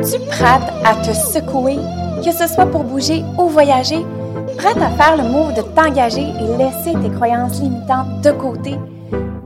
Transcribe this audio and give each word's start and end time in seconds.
Es-tu 0.00 0.18
prête 0.26 0.72
à 0.84 0.96
te 0.96 1.12
secouer, 1.12 1.76
que 2.24 2.32
ce 2.32 2.52
soit 2.52 2.66
pour 2.66 2.82
bouger 2.82 3.22
ou 3.38 3.46
voyager? 3.46 4.04
Prête 4.56 4.76
à 4.78 4.90
faire 4.90 5.16
le 5.16 5.22
move 5.22 5.54
de 5.54 5.62
t'engager 5.62 6.22
et 6.22 6.56
laisser 6.56 6.98
tes 7.00 7.10
croyances 7.14 7.60
limitantes 7.60 8.20
de 8.22 8.30
côté? 8.32 8.74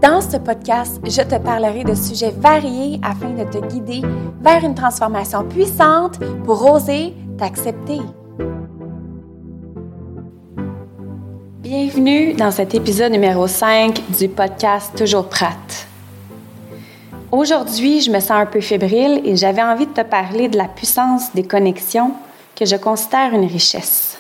Dans 0.00 0.22
ce 0.22 0.38
podcast, 0.38 1.00
je 1.04 1.22
te 1.22 1.36
parlerai 1.36 1.84
de 1.84 1.94
sujets 1.94 2.32
variés 2.34 2.98
afin 3.02 3.30
de 3.30 3.44
te 3.44 3.58
guider 3.66 4.00
vers 4.40 4.64
une 4.64 4.74
transformation 4.74 5.44
puissante 5.44 6.18
pour 6.44 6.64
oser 6.72 7.14
t'accepter. 7.36 8.00
Bienvenue 11.60 12.32
dans 12.32 12.50
cet 12.50 12.74
épisode 12.74 13.12
numéro 13.12 13.46
5 13.46 14.02
du 14.18 14.28
podcast 14.28 14.96
Toujours 14.96 15.28
prête. 15.28 15.88
Aujourd'hui, 17.30 18.00
je 18.00 18.10
me 18.10 18.20
sens 18.20 18.30
un 18.30 18.46
peu 18.46 18.62
fébrile 18.62 19.20
et 19.22 19.36
j'avais 19.36 19.62
envie 19.62 19.84
de 19.84 19.92
te 19.92 20.00
parler 20.00 20.48
de 20.48 20.56
la 20.56 20.64
puissance 20.64 21.34
des 21.34 21.42
connexions 21.42 22.14
que 22.56 22.64
je 22.64 22.76
considère 22.76 23.34
une 23.34 23.44
richesse. 23.44 24.16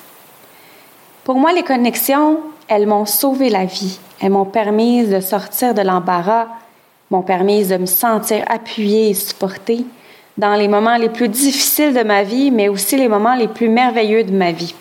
Pour 1.24 1.36
moi, 1.36 1.54
les 1.54 1.62
connexions, 1.62 2.38
elles 2.68 2.86
m'ont 2.86 3.06
sauvé 3.06 3.48
la 3.48 3.64
vie. 3.64 3.98
Elles 4.20 4.30
m'ont 4.30 4.44
permis 4.44 5.06
de 5.06 5.20
sortir 5.20 5.72
de 5.72 5.80
l'embarras, 5.80 6.48
m'ont 7.10 7.22
permis 7.22 7.66
de 7.66 7.78
me 7.78 7.86
sentir 7.86 8.44
appuyée 8.46 9.08
et 9.08 9.14
supportée 9.14 9.86
dans 10.36 10.54
les 10.54 10.68
moments 10.68 10.98
les 10.98 11.08
plus 11.08 11.30
difficiles 11.30 11.94
de 11.94 12.02
ma 12.02 12.22
vie, 12.24 12.50
mais 12.50 12.68
aussi 12.68 12.96
les 12.96 13.08
moments 13.08 13.34
les 13.34 13.48
plus 13.48 13.70
merveilleux 13.70 14.24
de 14.24 14.32
ma 14.32 14.52
vie. 14.52 14.74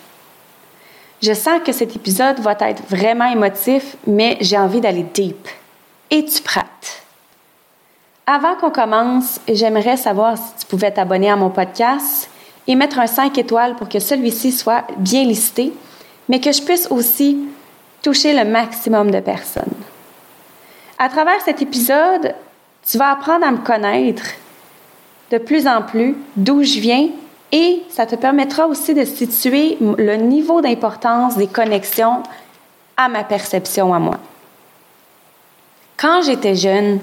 Je 1.22 1.32
sens 1.32 1.60
que 1.64 1.72
cet 1.72 1.96
épisode 1.96 2.40
va 2.40 2.54
être 2.60 2.82
vraiment 2.90 3.32
émotif, 3.32 3.96
mais 4.06 4.36
j'ai 4.42 4.58
envie 4.58 4.82
d'aller 4.82 5.06
deep. 5.14 5.48
Es-tu 6.10 6.42
prête? 6.42 7.07
Avant 8.30 8.56
qu'on 8.56 8.70
commence, 8.70 9.40
j'aimerais 9.48 9.96
savoir 9.96 10.36
si 10.36 10.52
tu 10.60 10.66
pouvais 10.66 10.90
t'abonner 10.90 11.30
à 11.30 11.36
mon 11.36 11.48
podcast 11.48 12.28
et 12.66 12.74
mettre 12.74 12.98
un 12.98 13.06
5 13.06 13.38
étoiles 13.38 13.74
pour 13.76 13.88
que 13.88 14.00
celui-ci 14.00 14.52
soit 14.52 14.84
bien 14.98 15.24
listé, 15.24 15.72
mais 16.28 16.38
que 16.38 16.52
je 16.52 16.60
puisse 16.60 16.88
aussi 16.90 17.38
toucher 18.02 18.34
le 18.34 18.44
maximum 18.44 19.10
de 19.10 19.20
personnes. 19.20 19.72
À 20.98 21.08
travers 21.08 21.40
cet 21.40 21.62
épisode, 21.62 22.34
tu 22.86 22.98
vas 22.98 23.12
apprendre 23.12 23.46
à 23.46 23.50
me 23.50 23.64
connaître 23.64 24.26
de 25.30 25.38
plus 25.38 25.66
en 25.66 25.80
plus, 25.80 26.14
d'où 26.36 26.62
je 26.62 26.80
viens, 26.80 27.08
et 27.50 27.82
ça 27.88 28.04
te 28.04 28.14
permettra 28.14 28.66
aussi 28.66 28.92
de 28.92 29.06
situer 29.06 29.78
le 29.80 30.16
niveau 30.16 30.60
d'importance 30.60 31.38
des 31.38 31.46
connexions 31.46 32.22
à 32.94 33.08
ma 33.08 33.24
perception 33.24 33.94
à 33.94 33.98
moi. 33.98 34.18
Quand 35.96 36.20
j'étais 36.20 36.56
jeune, 36.56 37.00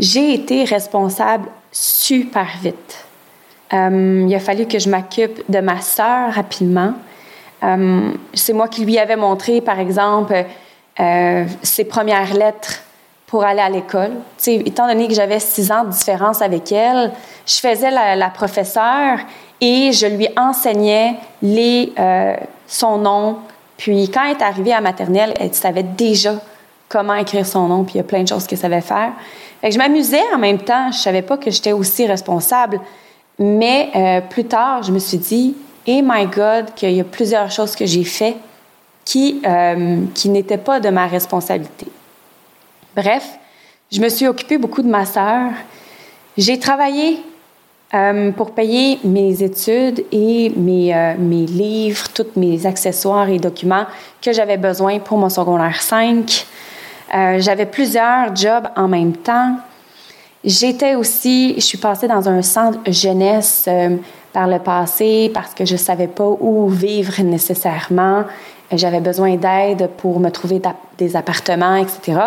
j'ai 0.00 0.34
été 0.34 0.64
responsable 0.64 1.48
super 1.70 2.48
vite. 2.60 3.04
Euh, 3.72 4.26
il 4.26 4.34
a 4.34 4.40
fallu 4.40 4.66
que 4.66 4.78
je 4.78 4.90
m'occupe 4.90 5.48
de 5.48 5.60
ma 5.60 5.80
sœur 5.80 6.32
rapidement. 6.32 6.94
Euh, 7.62 8.10
c'est 8.32 8.54
moi 8.54 8.66
qui 8.66 8.84
lui 8.84 8.98
avais 8.98 9.16
montré, 9.16 9.60
par 9.60 9.78
exemple, 9.78 10.44
euh, 10.98 11.44
ses 11.62 11.84
premières 11.84 12.34
lettres 12.34 12.82
pour 13.26 13.44
aller 13.44 13.60
à 13.60 13.68
l'école. 13.68 14.12
étant 14.46 14.88
donné 14.88 15.06
que 15.06 15.14
j'avais 15.14 15.38
six 15.38 15.70
ans 15.70 15.84
de 15.84 15.90
différence 15.90 16.42
avec 16.42 16.72
elle, 16.72 17.12
je 17.46 17.60
faisais 17.60 17.90
la, 17.90 18.16
la 18.16 18.30
professeure 18.30 19.18
et 19.60 19.92
je 19.92 20.06
lui 20.06 20.26
enseignais 20.36 21.14
les, 21.40 21.92
son 22.66 22.98
nom. 22.98 23.36
Puis 23.76 24.10
quand 24.10 24.24
elle 24.24 24.36
est 24.36 24.42
arrivée 24.42 24.72
à 24.72 24.80
maternelle, 24.80 25.32
elle 25.38 25.54
savait 25.54 25.84
déjà 25.84 26.34
comment 26.88 27.14
écrire 27.14 27.46
son 27.46 27.68
nom, 27.68 27.84
puis 27.84 27.94
il 27.94 27.98
y 27.98 28.00
a 28.00 28.04
plein 28.04 28.24
de 28.24 28.28
choses 28.28 28.48
qu'elle 28.48 28.58
savait 28.58 28.80
faire 28.80 29.12
je 29.62 29.76
m'amusais 29.76 30.22
en 30.34 30.38
même 30.38 30.58
temps. 30.58 30.90
Je 30.90 30.98
savais 30.98 31.22
pas 31.22 31.36
que 31.36 31.50
j'étais 31.50 31.72
aussi 31.72 32.06
responsable. 32.06 32.80
Mais 33.38 33.90
euh, 33.94 34.20
plus 34.20 34.44
tard, 34.44 34.82
je 34.82 34.92
me 34.92 34.98
suis 34.98 35.18
dit, 35.18 35.56
et 35.86 36.02
my 36.02 36.26
God, 36.26 36.74
qu'il 36.74 36.92
y 36.92 37.00
a 37.00 37.04
plusieurs 37.04 37.50
choses 37.50 37.74
que 37.74 37.86
j'ai 37.86 38.04
fait 38.04 38.36
qui, 39.04 39.40
euh, 39.46 40.02
qui 40.14 40.28
n'étaient 40.28 40.58
pas 40.58 40.78
de 40.78 40.90
ma 40.90 41.06
responsabilité. 41.06 41.86
Bref, 42.94 43.26
je 43.90 44.00
me 44.00 44.08
suis 44.08 44.26
occupée 44.26 44.58
beaucoup 44.58 44.82
de 44.82 44.88
ma 44.88 45.06
sœur. 45.06 45.50
J'ai 46.36 46.58
travaillé 46.58 47.18
euh, 47.94 48.30
pour 48.32 48.52
payer 48.52 48.98
mes 49.04 49.42
études 49.42 50.04
et 50.12 50.52
mes, 50.54 51.16
mes 51.18 51.46
livres, 51.46 52.08
tous 52.14 52.26
mes 52.36 52.66
accessoires 52.66 53.28
et 53.30 53.38
documents 53.38 53.86
que 54.20 54.32
j'avais 54.32 54.58
besoin 54.58 54.98
pour 54.98 55.16
mon 55.16 55.30
secondaire 55.30 55.80
5. 55.80 56.46
Euh, 57.14 57.40
j'avais 57.40 57.66
plusieurs 57.66 58.34
jobs 58.34 58.68
en 58.76 58.88
même 58.88 59.16
temps. 59.16 59.56
J'étais 60.44 60.94
aussi, 60.94 61.54
je 61.56 61.60
suis 61.60 61.78
passée 61.78 62.08
dans 62.08 62.28
un 62.28 62.42
centre 62.42 62.78
jeunesse 62.90 63.64
euh, 63.68 63.96
par 64.32 64.46
le 64.46 64.58
passé 64.58 65.30
parce 65.34 65.54
que 65.54 65.64
je 65.64 65.72
ne 65.72 65.78
savais 65.78 66.06
pas 66.06 66.28
où 66.40 66.68
vivre 66.68 67.20
nécessairement. 67.22 68.24
J'avais 68.72 69.00
besoin 69.00 69.36
d'aide 69.36 69.90
pour 69.96 70.20
me 70.20 70.30
trouver 70.30 70.62
des 70.96 71.16
appartements, 71.16 71.76
etc. 71.76 72.20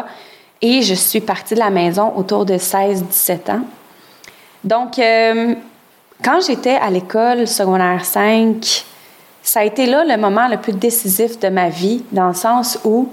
Et 0.62 0.82
je 0.82 0.94
suis 0.94 1.22
partie 1.22 1.56
de 1.56 1.60
la 1.60 1.70
maison 1.70 2.14
autour 2.16 2.46
de 2.46 2.56
16-17 2.56 3.52
ans. 3.52 3.62
Donc, 4.64 5.00
euh, 5.00 5.56
quand 6.24 6.40
j'étais 6.46 6.76
à 6.76 6.90
l'école 6.90 7.48
secondaire 7.48 8.04
5, 8.04 8.86
ça 9.42 9.62
a 9.62 9.64
été 9.64 9.86
là 9.86 10.06
le 10.06 10.22
moment 10.22 10.48
le 10.48 10.58
plus 10.58 10.74
décisif 10.74 11.40
de 11.40 11.50
ma 11.50 11.70
vie, 11.70 12.04
dans 12.12 12.30
le 12.30 12.34
sens 12.34 12.80
où 12.84 13.10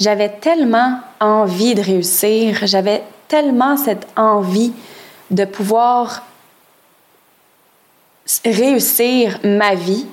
j'avais 0.00 0.30
tellement 0.30 1.00
envie 1.20 1.74
de 1.74 1.82
réussir, 1.82 2.66
j'avais 2.66 3.02
tellement 3.28 3.76
cette 3.76 4.08
envie 4.16 4.72
de 5.30 5.44
pouvoir 5.44 6.22
réussir 8.44 9.38
ma 9.44 9.74
vie 9.74 10.06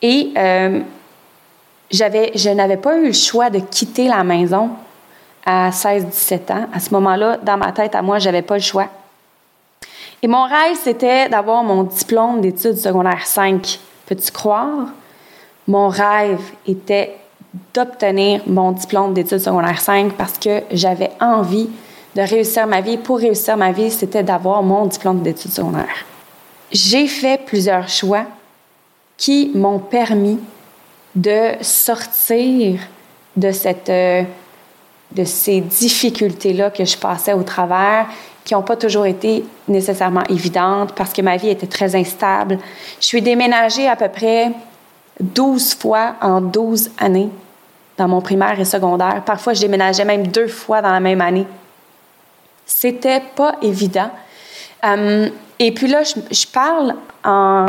et 0.00 0.32
euh, 0.36 0.80
je 1.90 2.50
n'avais 2.50 2.76
pas 2.76 2.96
eu 2.96 3.06
le 3.06 3.12
choix 3.12 3.50
de 3.50 3.58
quitter 3.58 4.06
la 4.06 4.22
maison 4.22 4.70
à 5.44 5.70
16-17 5.70 6.52
ans. 6.52 6.68
À 6.72 6.80
ce 6.80 6.90
moment-là, 6.94 7.38
dans 7.38 7.56
ma 7.56 7.72
tête, 7.72 7.94
à 7.94 8.02
moi, 8.02 8.18
j'avais 8.18 8.42
pas 8.42 8.54
le 8.54 8.62
choix. 8.62 8.88
Et 10.22 10.26
mon 10.26 10.44
rêve, 10.44 10.76
c'était 10.82 11.28
d'avoir 11.28 11.62
mon 11.62 11.82
diplôme 11.82 12.40
d'études 12.40 12.78
secondaires 12.78 13.26
5. 13.26 13.78
Peux-tu 14.06 14.30
croire? 14.30 14.88
Mon 15.66 15.88
rêve 15.88 16.40
était 16.66 17.16
d'obtenir 17.72 18.42
mon 18.46 18.72
diplôme 18.72 19.14
d'études 19.14 19.38
secondaires 19.38 19.80
5 19.80 20.12
parce 20.14 20.38
que 20.38 20.62
j'avais 20.70 21.10
envie 21.20 21.68
de 22.14 22.22
réussir 22.22 22.66
ma 22.66 22.80
vie. 22.80 22.96
Pour 22.96 23.18
réussir 23.18 23.56
ma 23.56 23.72
vie, 23.72 23.90
c'était 23.90 24.22
d'avoir 24.22 24.62
mon 24.62 24.86
diplôme 24.86 25.22
d'études 25.22 25.52
secondaires. 25.52 26.04
J'ai 26.72 27.06
fait 27.06 27.40
plusieurs 27.44 27.88
choix 27.88 28.24
qui 29.16 29.52
m'ont 29.54 29.78
permis 29.78 30.38
de 31.14 31.52
sortir 31.60 32.80
de 33.36 33.52
cette 33.52 33.88
euh, 33.88 34.22
de 35.12 35.22
ces 35.22 35.60
difficultés-là 35.60 36.70
que 36.70 36.84
je 36.84 36.96
passais 36.96 37.34
au 37.34 37.44
travers, 37.44 38.06
qui 38.44 38.54
n'ont 38.54 38.62
pas 38.62 38.74
toujours 38.74 39.06
été 39.06 39.44
nécessairement 39.68 40.24
évidentes 40.28 40.92
parce 40.94 41.12
que 41.12 41.22
ma 41.22 41.36
vie 41.36 41.50
était 41.50 41.68
très 41.68 41.94
instable. 41.94 42.58
Je 43.00 43.06
suis 43.06 43.22
déménagée 43.22 43.86
à 43.86 43.94
peu 43.94 44.08
près 44.08 44.50
12 45.20 45.74
fois 45.74 46.16
en 46.20 46.40
12 46.40 46.90
années 46.98 47.30
dans 47.96 48.08
mon 48.08 48.20
primaire 48.20 48.58
et 48.58 48.64
secondaire. 48.64 49.22
Parfois, 49.24 49.54
je 49.54 49.60
déménageais 49.60 50.04
même 50.04 50.26
deux 50.26 50.48
fois 50.48 50.82
dans 50.82 50.92
la 50.92 51.00
même 51.00 51.20
année. 51.20 51.46
C'était 52.66 53.22
pas 53.34 53.56
évident. 53.62 54.10
Euh, 54.84 55.28
et 55.58 55.72
puis 55.72 55.86
là, 55.86 56.02
je, 56.02 56.46
parle 56.46 56.94
en, 57.24 57.66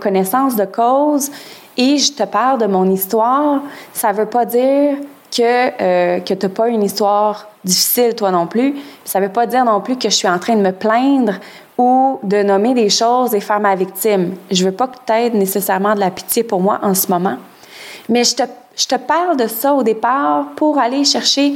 connaissance 0.00 0.56
de 0.56 0.64
cause 0.64 1.30
et 1.76 1.98
je 1.98 2.12
te 2.12 2.24
parle 2.24 2.58
de 2.58 2.66
mon 2.66 2.90
histoire. 2.90 3.62
Ça 3.92 4.12
veut 4.12 4.26
pas 4.26 4.44
dire 4.44 4.96
que, 5.30 5.82
euh, 5.82 6.20
que 6.20 6.34
tu 6.34 6.46
n'as 6.46 6.52
pas 6.52 6.68
une 6.68 6.82
histoire 6.82 7.48
difficile, 7.64 8.14
toi 8.14 8.30
non 8.30 8.46
plus. 8.46 8.74
Ça 9.04 9.20
veut 9.20 9.28
pas 9.28 9.46
dire 9.46 9.64
non 9.64 9.80
plus 9.80 9.96
que 9.96 10.08
je 10.08 10.14
suis 10.14 10.28
en 10.28 10.38
train 10.38 10.56
de 10.56 10.62
me 10.62 10.72
plaindre 10.72 11.34
ou 11.76 12.18
de 12.24 12.42
nommer 12.42 12.74
des 12.74 12.90
choses 12.90 13.34
et 13.34 13.40
faire 13.40 13.60
ma 13.60 13.76
victime. 13.76 14.34
Je 14.50 14.64
veux 14.64 14.72
pas 14.72 14.88
que 14.88 14.96
tu 15.06 15.12
aies 15.12 15.30
nécessairement 15.30 15.94
de 15.94 16.00
la 16.00 16.10
pitié 16.10 16.42
pour 16.42 16.60
moi 16.60 16.80
en 16.82 16.94
ce 16.94 17.08
moment. 17.08 17.36
Mais 18.08 18.24
je 18.24 18.34
te 18.34 18.42
je 18.78 18.86
te 18.86 18.94
parle 18.94 19.36
de 19.36 19.48
ça 19.48 19.74
au 19.74 19.82
départ 19.82 20.46
pour 20.56 20.78
aller 20.78 21.04
chercher 21.04 21.54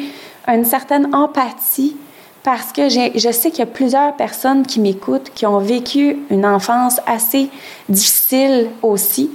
une 0.49 0.65
certaine 0.65 1.15
empathie 1.15 1.97
parce 2.43 2.73
que 2.73 2.89
je 2.89 3.31
sais 3.33 3.51
qu'il 3.51 3.61
y 3.61 3.63
a 3.63 3.67
plusieurs 3.67 4.17
personnes 4.17 4.67
qui 4.67 4.81
m'écoutent 4.81 5.31
qui 5.33 5.47
ont 5.47 5.59
vécu 5.59 6.19
une 6.31 6.45
enfance 6.45 7.01
assez 7.07 7.49
difficile 7.89 8.69
aussi. 8.83 9.31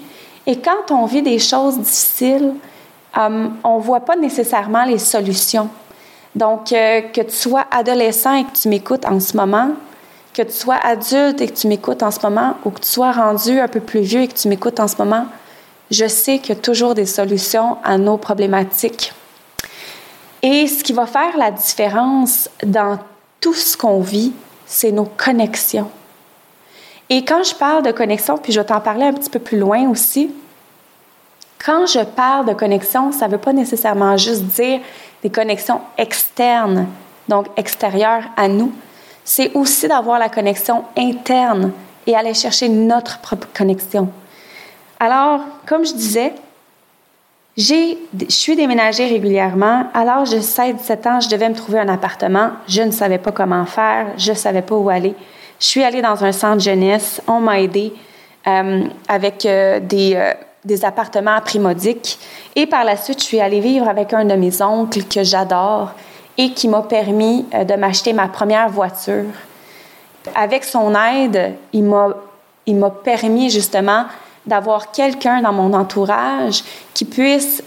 Et 0.45 0.57
quand 0.57 0.91
on 0.91 1.05
vit 1.05 1.21
des 1.21 1.39
choses 1.39 1.79
difficiles, 1.79 2.53
euh, 3.17 3.47
on 3.63 3.77
ne 3.77 3.81
voit 3.81 4.01
pas 4.01 4.17
nécessairement 4.17 4.83
les 4.83 4.97
solutions. 4.97 5.69
Donc, 6.35 6.73
euh, 6.73 7.01
que 7.01 7.21
tu 7.21 7.35
sois 7.35 7.65
adolescent 7.71 8.35
et 8.35 8.43
que 8.43 8.51
tu 8.51 8.67
m'écoutes 8.67 9.05
en 9.05 9.19
ce 9.21 9.35
moment, 9.37 9.69
que 10.33 10.41
tu 10.41 10.51
sois 10.51 10.77
adulte 10.83 11.39
et 11.39 11.47
que 11.47 11.53
tu 11.53 11.67
m'écoutes 11.67 12.03
en 12.03 12.11
ce 12.11 12.19
moment, 12.21 12.55
ou 12.65 12.69
que 12.69 12.81
tu 12.81 12.89
sois 12.89 13.13
rendu 13.13 13.59
un 13.59 13.67
peu 13.69 13.79
plus 13.79 14.01
vieux 14.01 14.21
et 14.21 14.27
que 14.27 14.35
tu 14.35 14.49
m'écoutes 14.49 14.79
en 14.81 14.87
ce 14.87 14.97
moment, 14.97 15.25
je 15.91 16.07
sais 16.07 16.39
qu'il 16.39 16.55
y 16.55 16.57
a 16.57 16.61
toujours 16.61 16.93
des 16.93 17.05
solutions 17.05 17.77
à 17.83 17.97
nos 17.97 18.17
problématiques. 18.17 19.13
Et 20.43 20.67
ce 20.67 20.83
qui 20.83 20.93
va 20.93 21.05
faire 21.05 21.37
la 21.37 21.51
différence 21.51 22.49
dans 22.63 22.99
tout 23.41 23.53
ce 23.53 23.77
qu'on 23.77 24.01
vit, 24.01 24.33
c'est 24.65 24.91
nos 24.91 25.05
connexions. 25.05 25.89
Et 27.09 27.23
quand 27.23 27.43
je 27.43 27.55
parle 27.55 27.83
de 27.83 27.91
connexion, 27.91 28.37
puis 28.37 28.51
je 28.51 28.59
vais 28.59 28.65
t'en 28.65 28.81
parler 28.81 29.05
un 29.05 29.13
petit 29.13 29.29
peu 29.29 29.39
plus 29.39 29.57
loin 29.57 29.89
aussi, 29.89 30.31
quand 31.63 31.85
je 31.87 32.03
parle 32.03 32.45
de 32.45 32.53
connexion, 32.53 33.11
ça 33.11 33.27
ne 33.27 33.31
veut 33.31 33.37
pas 33.37 33.53
nécessairement 33.53 34.15
juste 34.17 34.43
dire 34.43 34.79
des 35.23 35.29
connexions 35.29 35.81
externes, 35.97 36.87
donc 37.27 37.47
extérieures 37.57 38.23
à 38.35 38.47
nous. 38.47 38.71
C'est 39.23 39.53
aussi 39.53 39.87
d'avoir 39.87 40.19
la 40.19 40.29
connexion 40.29 40.83
interne 40.97 41.71
et 42.05 42.15
aller 42.15 42.33
chercher 42.33 42.69
notre 42.69 43.19
propre 43.19 43.47
connexion. 43.53 44.09
Alors, 44.99 45.41
comme 45.67 45.85
je 45.85 45.93
disais, 45.93 46.33
je 47.55 47.95
suis 48.29 48.55
déménagée 48.55 49.07
régulièrement. 49.07 49.85
À 49.93 50.03
l'âge 50.03 50.31
de 50.31 50.39
16-17 50.39 51.07
ans, 51.07 51.19
je 51.19 51.29
devais 51.29 51.49
me 51.49 51.55
trouver 51.55 51.79
un 51.79 51.89
appartement. 51.89 52.51
Je 52.67 52.81
ne 52.81 52.91
savais 52.91 53.17
pas 53.17 53.31
comment 53.31 53.65
faire. 53.65 54.07
Je 54.17 54.31
ne 54.31 54.37
savais 54.37 54.61
pas 54.61 54.75
où 54.75 54.89
aller. 54.89 55.15
Je 55.59 55.65
suis 55.65 55.83
allée 55.83 56.01
dans 56.01 56.23
un 56.23 56.31
centre 56.31 56.61
jeunesse. 56.61 57.21
On 57.27 57.39
m'a 57.39 57.59
aidé 57.59 57.93
euh, 58.47 58.83
avec 59.07 59.45
euh, 59.45 59.79
des, 59.79 60.13
euh, 60.15 60.33
des 60.65 60.85
appartements 60.85 61.41
primodiques. 61.41 62.19
Et 62.55 62.65
par 62.67 62.83
la 62.83 62.95
suite, 62.95 63.19
je 63.19 63.25
suis 63.25 63.39
allée 63.39 63.59
vivre 63.59 63.87
avec 63.87 64.13
un 64.13 64.25
de 64.25 64.35
mes 64.35 64.61
oncles 64.61 65.03
que 65.03 65.23
j'adore 65.23 65.91
et 66.37 66.51
qui 66.51 66.67
m'a 66.67 66.83
permis 66.83 67.45
de 67.51 67.75
m'acheter 67.75 68.13
ma 68.13 68.27
première 68.27 68.69
voiture. 68.69 69.25
Avec 70.35 70.63
son 70.63 70.93
aide, 70.93 71.55
il 71.73 71.83
m'a 71.83 72.89
permis 73.03 73.49
justement 73.49 74.05
d'avoir 74.47 74.91
quelqu'un 74.91 75.41
dans 75.41 75.53
mon 75.53 75.73
entourage 75.73 76.63
qui 76.93 77.05
puisse 77.05 77.61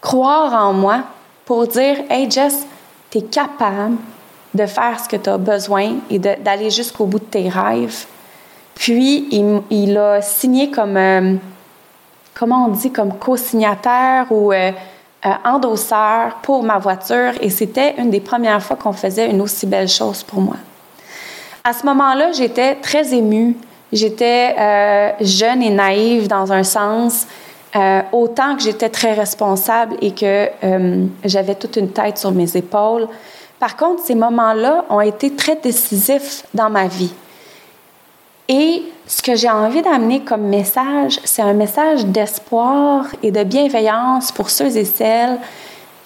croire 0.00 0.52
en 0.54 0.72
moi 0.72 1.02
pour 1.44 1.66
dire 1.66 1.98
Hey 2.10 2.30
Jess, 2.30 2.66
tu 3.10 3.18
es 3.18 3.22
capable 3.22 3.96
de 4.54 4.66
faire 4.66 4.98
ce 4.98 5.08
que 5.08 5.16
tu 5.16 5.30
as 5.30 5.38
besoin 5.38 5.96
et 6.10 6.18
d'aller 6.18 6.70
jusqu'au 6.70 7.06
bout 7.06 7.18
de 7.18 7.24
tes 7.24 7.48
rêves. 7.48 8.06
Puis, 8.74 9.28
il, 9.70 9.96
a 9.96 10.22
signé 10.22 10.70
comme, 10.70 10.96
euh, 10.96 11.34
comment 12.34 12.66
on 12.66 12.68
dit, 12.68 12.90
comme 12.90 13.16
co-signataire 13.18 14.26
ou 14.30 14.52
euh, 14.52 14.72
euh, 15.24 15.30
endosseur 15.44 16.36
pour 16.42 16.62
ma 16.62 16.78
voiture 16.78 17.32
et 17.40 17.50
c'était 17.50 17.94
une 17.98 18.10
des 18.10 18.20
premières 18.20 18.62
fois 18.62 18.76
qu'on 18.76 18.92
faisait 18.92 19.30
une 19.30 19.40
aussi 19.40 19.66
belle 19.66 19.88
chose 19.88 20.22
pour 20.22 20.40
moi. 20.40 20.56
À 21.64 21.72
ce 21.72 21.86
moment-là, 21.86 22.32
j'étais 22.32 22.74
très 22.76 23.14
émue. 23.14 23.56
J'étais 23.92 24.54
jeune 25.20 25.62
et 25.62 25.70
naïve 25.70 26.26
dans 26.28 26.52
un 26.52 26.62
sens, 26.62 27.26
autant 28.12 28.56
que 28.56 28.62
j'étais 28.62 28.88
très 28.88 29.12
responsable 29.12 29.96
et 30.00 30.12
que 30.12 30.48
j'avais 31.24 31.54
toute 31.54 31.76
une 31.76 31.90
tête 31.90 32.18
sur 32.18 32.32
mes 32.32 32.56
épaules. 32.56 33.08
Par 33.58 33.76
contre, 33.76 34.02
ces 34.02 34.14
moments-là 34.14 34.84
ont 34.90 35.00
été 35.00 35.34
très 35.34 35.56
décisifs 35.56 36.44
dans 36.52 36.70
ma 36.70 36.88
vie. 36.88 37.12
Et 38.48 38.82
ce 39.06 39.22
que 39.22 39.36
j'ai 39.36 39.50
envie 39.50 39.82
d'amener 39.82 40.20
comme 40.20 40.42
message, 40.42 41.20
c'est 41.24 41.42
un 41.42 41.52
message 41.52 42.04
d'espoir 42.06 43.06
et 43.22 43.30
de 43.30 43.44
bienveillance 43.44 44.32
pour 44.32 44.50
ceux 44.50 44.76
et 44.76 44.84
celles 44.84 45.38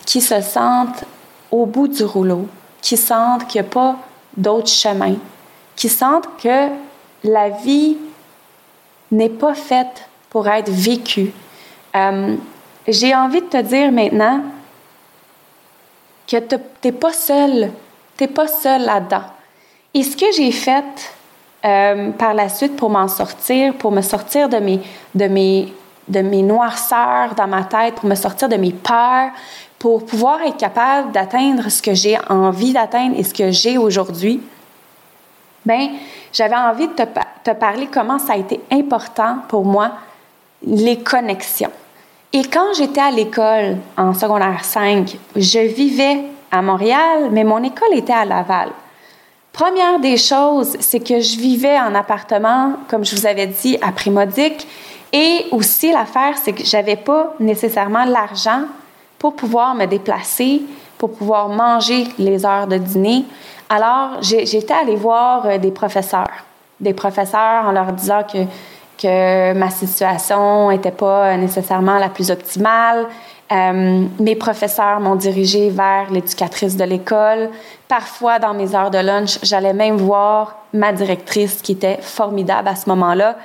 qui 0.05 0.21
se 0.21 0.41
sentent 0.43 1.05
au 1.51 1.67
bout 1.67 1.89
du 1.89 2.05
rouleau, 2.05 2.47
qui 2.83 2.97
sentent 2.97 3.47
qu'il 3.47 3.63
n'y 3.63 3.67
a 3.67 3.71
pas 3.71 3.97
d'autre 4.37 4.69
chemin, 4.69 5.15
qui 5.75 5.89
sentent 5.89 6.29
que 6.43 6.69
la 7.27 7.51
vie 7.51 7.97
n'est 9.11 9.29
pas 9.29 9.55
faite 9.55 10.09
pour 10.31 10.49
être 10.49 10.71
vécue. 10.71 11.33
Euh, 11.95 12.37
j'ai 12.89 13.15
envie 13.15 13.41
de 13.41 13.47
te 13.47 13.63
dire 13.63 13.93
maintenant, 13.93 14.43
que 16.27 16.37
tu 16.37 16.57
n'es 16.85 16.93
pas 16.93 17.13
seul. 17.13 17.71
Tu 18.17 18.25
n'es 18.25 18.29
pas 18.29 18.49
seul 18.49 18.83
là-dedans. 18.83 19.25
Et 19.95 20.03
ce 20.03 20.17
que 20.17 20.27
j'ai 20.37 20.53
fait 20.53 20.85
euh, 21.65 22.11
par 22.11 22.35
la 22.35 22.49
suite 22.49 22.77
pour 22.77 22.91
m'en 22.91 23.09
sortir, 23.09 23.75
pour 23.75 23.93
me 23.93 24.03
sortir 24.03 24.49
de 24.49 24.59
mes, 24.59 24.81
de, 25.15 25.27
mes, 25.27 25.73
de 26.09 26.21
mes 26.21 26.43
noirceurs 26.43 27.35
dans 27.37 27.47
ma 27.47 27.65
tête, 27.65 27.95
pour 27.95 28.09
me 28.09 28.15
sortir 28.15 28.49
de 28.49 28.57
mes 28.57 28.73
peurs, 28.73 29.31
pour 29.79 30.05
pouvoir 30.05 30.43
être 30.43 30.57
capable 30.57 31.13
d'atteindre 31.13 31.69
ce 31.69 31.81
que 31.81 31.95
j'ai 31.95 32.19
envie 32.29 32.73
d'atteindre 32.73 33.17
et 33.19 33.23
ce 33.23 33.33
que 33.33 33.51
j'ai 33.51 33.79
aujourd'hui, 33.79 34.41
ben 35.67 35.91
j'avais 36.33 36.57
envie 36.57 36.89
de 36.89 36.95
te, 36.95 37.51
parler 37.51 37.89
comment 37.93 38.19
ça 38.19 38.33
a 38.33 38.37
été 38.37 38.61
important 38.73 39.39
pour 39.49 39.65
moi, 39.65 39.93
les 40.67 40.99
connexions. 40.99 41.73
Et 42.33 42.45
quand 42.45 42.75
j'étais 42.77 43.01
à 43.01 43.11
l'école 43.11 43.77
en 43.97 44.15
secondaire 44.15 44.65
5, 44.65 45.17
je 45.37 45.59
vivais 45.59 46.25
à 46.51 46.63
Montréal, 46.63 47.29
mais 47.31 47.45
mon 47.45 47.63
école 47.63 47.95
était 47.95 48.13
à 48.13 48.25
Laval. 48.25 48.71
Première 49.53 49.99
des 50.01 50.19
choses, 50.19 50.77
c'est 50.81 51.01
que 51.01 51.21
je 51.21 51.39
vivais 51.39 51.79
en 51.79 51.95
appartement, 51.95 52.75
comme 52.89 53.05
je 53.05 53.17
vous 53.17 53.27
avais 53.27 53.47
dit, 53.47 53.79
à 53.81 53.91
Primodique. 53.91 54.67
Et 55.13 55.47
aussi, 55.51 55.93
l'affaire, 55.93 56.37
c'est 56.37 56.53
que 56.53 56.65
j'avais 56.65 56.97
pas 56.97 57.35
nécessairement 57.41 58.05
l'argent 58.05 58.65
pour 59.19 59.35
pouvoir 59.35 59.75
me 59.75 59.87
déplacer, 59.87 60.61
pour 60.99 61.13
pouvoir 61.13 61.49
manger 61.49 62.05
les 62.19 62.45
heures 62.45 62.67
de 62.67 62.77
dîner. 62.77 63.25
Alors, 63.69 64.23
j'étais 64.23 64.75
allée 64.75 64.97
voir 64.97 65.47
euh, 65.47 65.59
des 65.59 65.71
professeurs, 65.71 66.45
des 66.81 66.95
professeurs 66.95 67.67
en 67.67 67.73
leur 67.73 67.93
disant 67.93 68.23
que 68.25 69.53
ma 69.53 69.71
situation 69.71 70.71
n'était 70.71 70.91
pas 70.91 71.37
nécessairement 71.37 71.99
la 71.99 72.09
plus 72.09 72.31
optimale. 72.31 73.07
Euh, 73.53 74.05
mes 74.19 74.35
professeurs 74.35 74.99
m'ont 74.99 75.15
dirigé 75.15 75.71
vers 75.71 76.11
l'éducatrice 76.11 76.77
de 76.77 76.85
l'école. 76.85 77.51
Parfois, 77.87 78.39
dans 78.39 78.55
mes 78.55 78.75
heures 78.75 78.91
de 78.91 78.99
lunch, 78.99 79.39
j'allais 79.43 79.73
même 79.73 79.97
voir 79.97 80.57
ma 80.73 80.93
directrice 80.93 81.63
qui 81.63 81.73
était 81.73 81.99
formidable 82.01 82.69
à 82.69 82.75
ce 82.75 82.89
moment-là. 82.89 83.37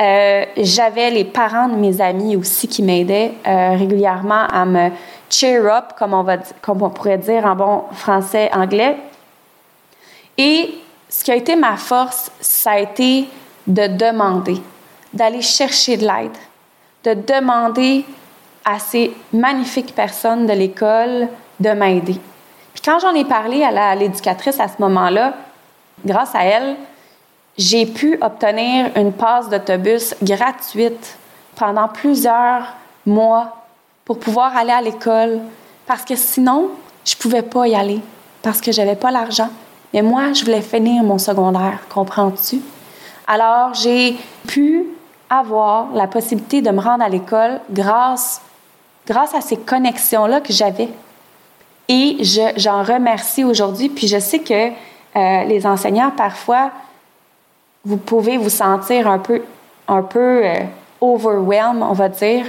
Euh, 0.00 0.44
j'avais 0.56 1.10
les 1.10 1.24
parents 1.24 1.68
de 1.68 1.76
mes 1.76 2.00
amis 2.00 2.36
aussi 2.36 2.68
qui 2.68 2.82
m'aidaient 2.82 3.32
euh, 3.46 3.76
régulièrement 3.76 4.46
à 4.50 4.64
me 4.64 4.88
cheer 5.30 5.66
up, 5.66 5.92
comme 5.98 6.14
on, 6.14 6.90
pourrait 6.90 7.18
dire 7.18 7.44
en 7.44 7.54
bon 7.54 7.84
français 7.92 8.50
anglais. 8.52 8.96
Et 10.38 10.74
ce 11.08 11.24
qui 11.24 11.30
a 11.30 11.36
été 11.36 11.56
ma 11.56 11.76
force, 11.76 12.30
ça 12.40 12.72
a 12.72 12.78
été 12.78 13.28
de 13.66 13.86
demander 13.86 14.60
d'aller 15.12 15.42
chercher 15.42 15.96
de 15.96 16.02
l'aide, 16.02 16.36
de 17.04 17.14
demander 17.14 18.04
à 18.64 18.78
ces 18.78 19.14
magnifiques 19.32 19.94
personnes 19.94 20.46
de 20.46 20.52
l'école 20.52 21.28
de 21.60 21.70
m'aider. 21.70 22.18
Puis 22.72 22.82
quand 22.84 22.98
j'en 22.98 23.14
ai 23.14 23.24
parlé 23.24 23.62
à 23.62 23.94
l'éducatrice 23.94 24.58
à 24.58 24.68
ce 24.68 24.74
moment-là, 24.80 25.34
grâce 26.04 26.34
à 26.34 26.44
elle, 26.44 26.76
j'ai 27.56 27.86
pu 27.86 28.18
obtenir 28.20 28.90
une 28.96 29.12
passe 29.12 29.48
d'autobus 29.48 30.16
gratuite 30.20 31.16
pendant 31.54 31.86
plusieurs 31.86 32.74
mois 33.06 33.64
pour 34.04 34.18
pouvoir 34.18 34.56
aller 34.56 34.72
à 34.72 34.82
l'école 34.82 35.40
parce 35.86 36.04
que 36.04 36.16
sinon, 36.16 36.70
je 37.04 37.14
ne 37.14 37.20
pouvais 37.20 37.42
pas 37.42 37.68
y 37.68 37.76
aller 37.76 38.00
parce 38.42 38.60
que 38.60 38.72
j'avais 38.72 38.96
pas 38.96 39.12
l'argent. 39.12 39.50
Mais 39.94 40.02
moi, 40.02 40.32
je 40.32 40.44
voulais 40.44 40.60
finir 40.60 41.04
mon 41.04 41.18
secondaire, 41.18 41.78
comprends-tu? 41.88 42.60
Alors, 43.28 43.74
j'ai 43.74 44.16
pu 44.48 44.86
avoir 45.30 45.92
la 45.94 46.08
possibilité 46.08 46.60
de 46.62 46.70
me 46.70 46.80
rendre 46.80 47.04
à 47.04 47.08
l'école 47.08 47.60
grâce, 47.70 48.42
grâce 49.06 49.32
à 49.36 49.40
ces 49.40 49.56
connexions-là 49.56 50.40
que 50.40 50.52
j'avais. 50.52 50.88
Et 51.88 52.16
j'en 52.56 52.82
remercie 52.82 53.44
aujourd'hui. 53.44 53.88
Puis 53.88 54.08
je 54.08 54.18
sais 54.18 54.40
que 54.40 54.70
euh, 55.14 55.44
les 55.44 55.64
enseignants, 55.64 56.10
parfois, 56.10 56.72
vous 57.84 57.96
pouvez 57.96 58.36
vous 58.36 58.50
sentir 58.50 59.08
un 59.08 59.20
peu, 59.20 59.42
un 59.86 60.02
peu 60.02 60.44
euh, 60.44 60.58
overwhelmed, 61.00 61.84
on 61.84 61.92
va 61.92 62.08
dire. 62.08 62.46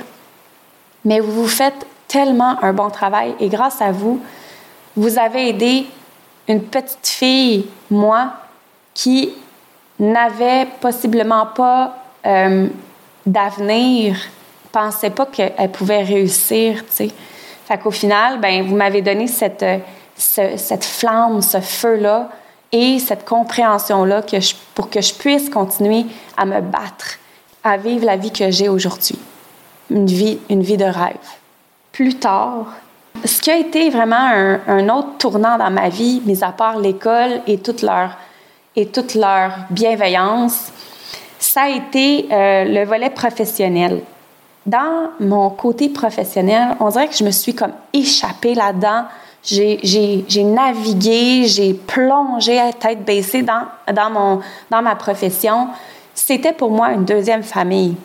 Mais 1.03 1.19
vous 1.19 1.47
faites 1.47 1.85
tellement 2.07 2.57
un 2.63 2.73
bon 2.73 2.89
travail. 2.89 3.35
Et 3.39 3.49
grâce 3.49 3.83
à 3.83 3.91
vous, 3.91 4.19
vous 4.95 5.19
avez 5.19 5.49
aidé 5.49 5.85
une 6.47 6.61
petite 6.63 7.07
fille, 7.07 7.67
moi, 7.89 8.33
qui 8.93 9.33
n'avait 9.99 10.67
possiblement 10.79 11.47
pas 11.47 11.97
euh, 12.25 12.67
d'avenir, 13.25 14.17
pensait 14.71 15.09
pas 15.09 15.25
qu'elle 15.25 15.71
pouvait 15.71 16.03
réussir, 16.03 16.85
tu 16.85 16.91
sais. 16.91 17.11
Fait 17.65 17.77
qu'au 17.77 17.91
final, 17.91 18.39
ben, 18.39 18.63
vous 18.63 18.75
m'avez 18.75 19.01
donné 19.01 19.27
cette, 19.27 19.65
cette 20.15 20.83
flamme, 20.83 21.41
ce 21.41 21.59
feu-là 21.59 22.29
et 22.71 22.99
cette 22.99 23.25
compréhension-là 23.25 24.21
pour 24.75 24.89
que 24.89 25.01
je 25.01 25.13
puisse 25.13 25.49
continuer 25.49 26.05
à 26.37 26.45
me 26.45 26.61
battre, 26.61 27.17
à 27.63 27.77
vivre 27.77 28.05
la 28.05 28.17
vie 28.17 28.31
que 28.31 28.51
j'ai 28.51 28.69
aujourd'hui. 28.69 29.17
Une 29.89 30.05
vie, 30.05 30.39
une 30.49 30.61
vie 30.61 30.77
de 30.77 30.85
rêve. 30.85 31.15
Plus 31.91 32.15
tard, 32.15 32.67
ce 33.25 33.41
qui 33.41 33.51
a 33.51 33.57
été 33.57 33.89
vraiment 33.89 34.59
un, 34.67 34.89
autre 34.89 35.17
tournant 35.17 35.57
dans 35.57 35.71
ma 35.71 35.89
vie, 35.89 36.21
mis 36.25 36.43
à 36.43 36.51
part 36.51 36.79
l'école 36.79 37.41
et 37.47 37.57
toute 37.57 37.81
leur, 37.81 38.11
et 38.75 38.87
toute 38.87 39.15
leur 39.15 39.51
bienveillance, 39.69 40.71
ça 41.39 41.63
a 41.63 41.69
été 41.69 42.27
euh, 42.31 42.65
le 42.65 42.85
volet 42.85 43.09
professionnel. 43.09 44.01
Dans 44.65 45.09
mon 45.19 45.49
côté 45.51 45.89
professionnel, 45.89 46.75
on 46.79 46.89
dirait 46.89 47.07
que 47.07 47.15
je 47.15 47.23
me 47.23 47.31
suis 47.31 47.53
comme 47.53 47.73
échappée 47.93 48.55
là-dedans. 48.55 49.05
J'ai 49.43 50.43
navigué, 50.43 51.45
j'ai 51.45 51.73
plongé 51.75 52.59
à 52.59 52.73
tête 52.73 53.05
baissée 53.05 53.43
dans, 53.43 53.61
dans, 53.93 54.09
mon, 54.09 54.39
dans 54.71 54.81
ma 54.81 54.95
profession. 54.95 55.67
c'était 56.15 56.53
pour 56.53 56.71
moi 56.71 56.91
une 56.93 57.05
deuxième 57.05 57.43
famille. 57.43 57.95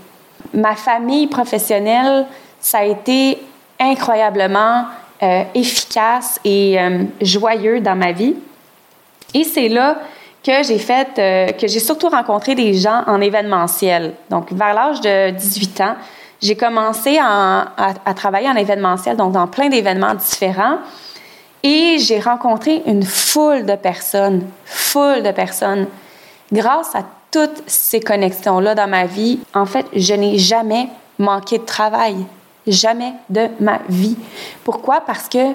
Ma 0.52 0.74
famille 0.74 1.28
professionnelle, 1.28 2.26
ça 2.60 2.78
a 2.78 2.84
été 2.84 3.38
incroyablement 3.78 4.84
euh, 5.22 5.44
efficace 5.54 6.40
et 6.44 6.80
euh, 6.80 7.04
joyeux 7.20 7.80
dans 7.80 7.94
ma 7.94 8.12
vie. 8.12 8.36
Et 9.34 9.44
c'est 9.44 9.68
là 9.68 9.98
que 10.42 10.62
j'ai 10.62 10.78
fait, 10.78 11.08
euh, 11.18 11.48
que 11.52 11.68
j'ai 11.68 11.78
surtout 11.78 12.08
rencontré 12.08 12.54
des 12.54 12.72
gens 12.72 13.02
en 13.06 13.20
événementiel. 13.20 14.14
Donc, 14.30 14.50
vers 14.52 14.72
l'âge 14.72 15.02
de 15.02 15.30
18 15.30 15.80
ans, 15.82 15.96
j'ai 16.40 16.56
commencé 16.56 17.18
à, 17.22 17.66
travailler 18.16 18.48
en 18.48 18.56
événementiel, 18.56 19.16
donc 19.16 19.32
dans 19.32 19.46
plein 19.46 19.68
d'événements 19.68 20.14
différents. 20.14 20.78
Et 21.62 21.98
j'ai 21.98 22.18
rencontré 22.18 22.82
une 22.86 23.02
foule 23.02 23.66
de 23.66 23.74
personnes, 23.76 24.46
foule 24.64 25.22
de 25.22 25.32
personnes. 25.32 25.86
Grâce 26.50 26.94
à 26.94 27.02
toutes 27.30 27.62
ces 27.66 28.00
connexions-là 28.00 28.74
dans 28.74 28.88
ma 28.88 29.04
vie, 29.04 29.40
en 29.52 29.66
fait, 29.66 29.84
je 29.94 30.14
n'ai 30.14 30.38
jamais 30.38 30.88
manqué 31.18 31.58
de 31.58 31.64
travail. 31.64 32.16
Jamais 32.66 33.14
de 33.28 33.48
ma 33.60 33.80
vie. 33.88 34.16
Pourquoi? 34.64 35.00
Parce 35.00 35.28
que 35.28 35.54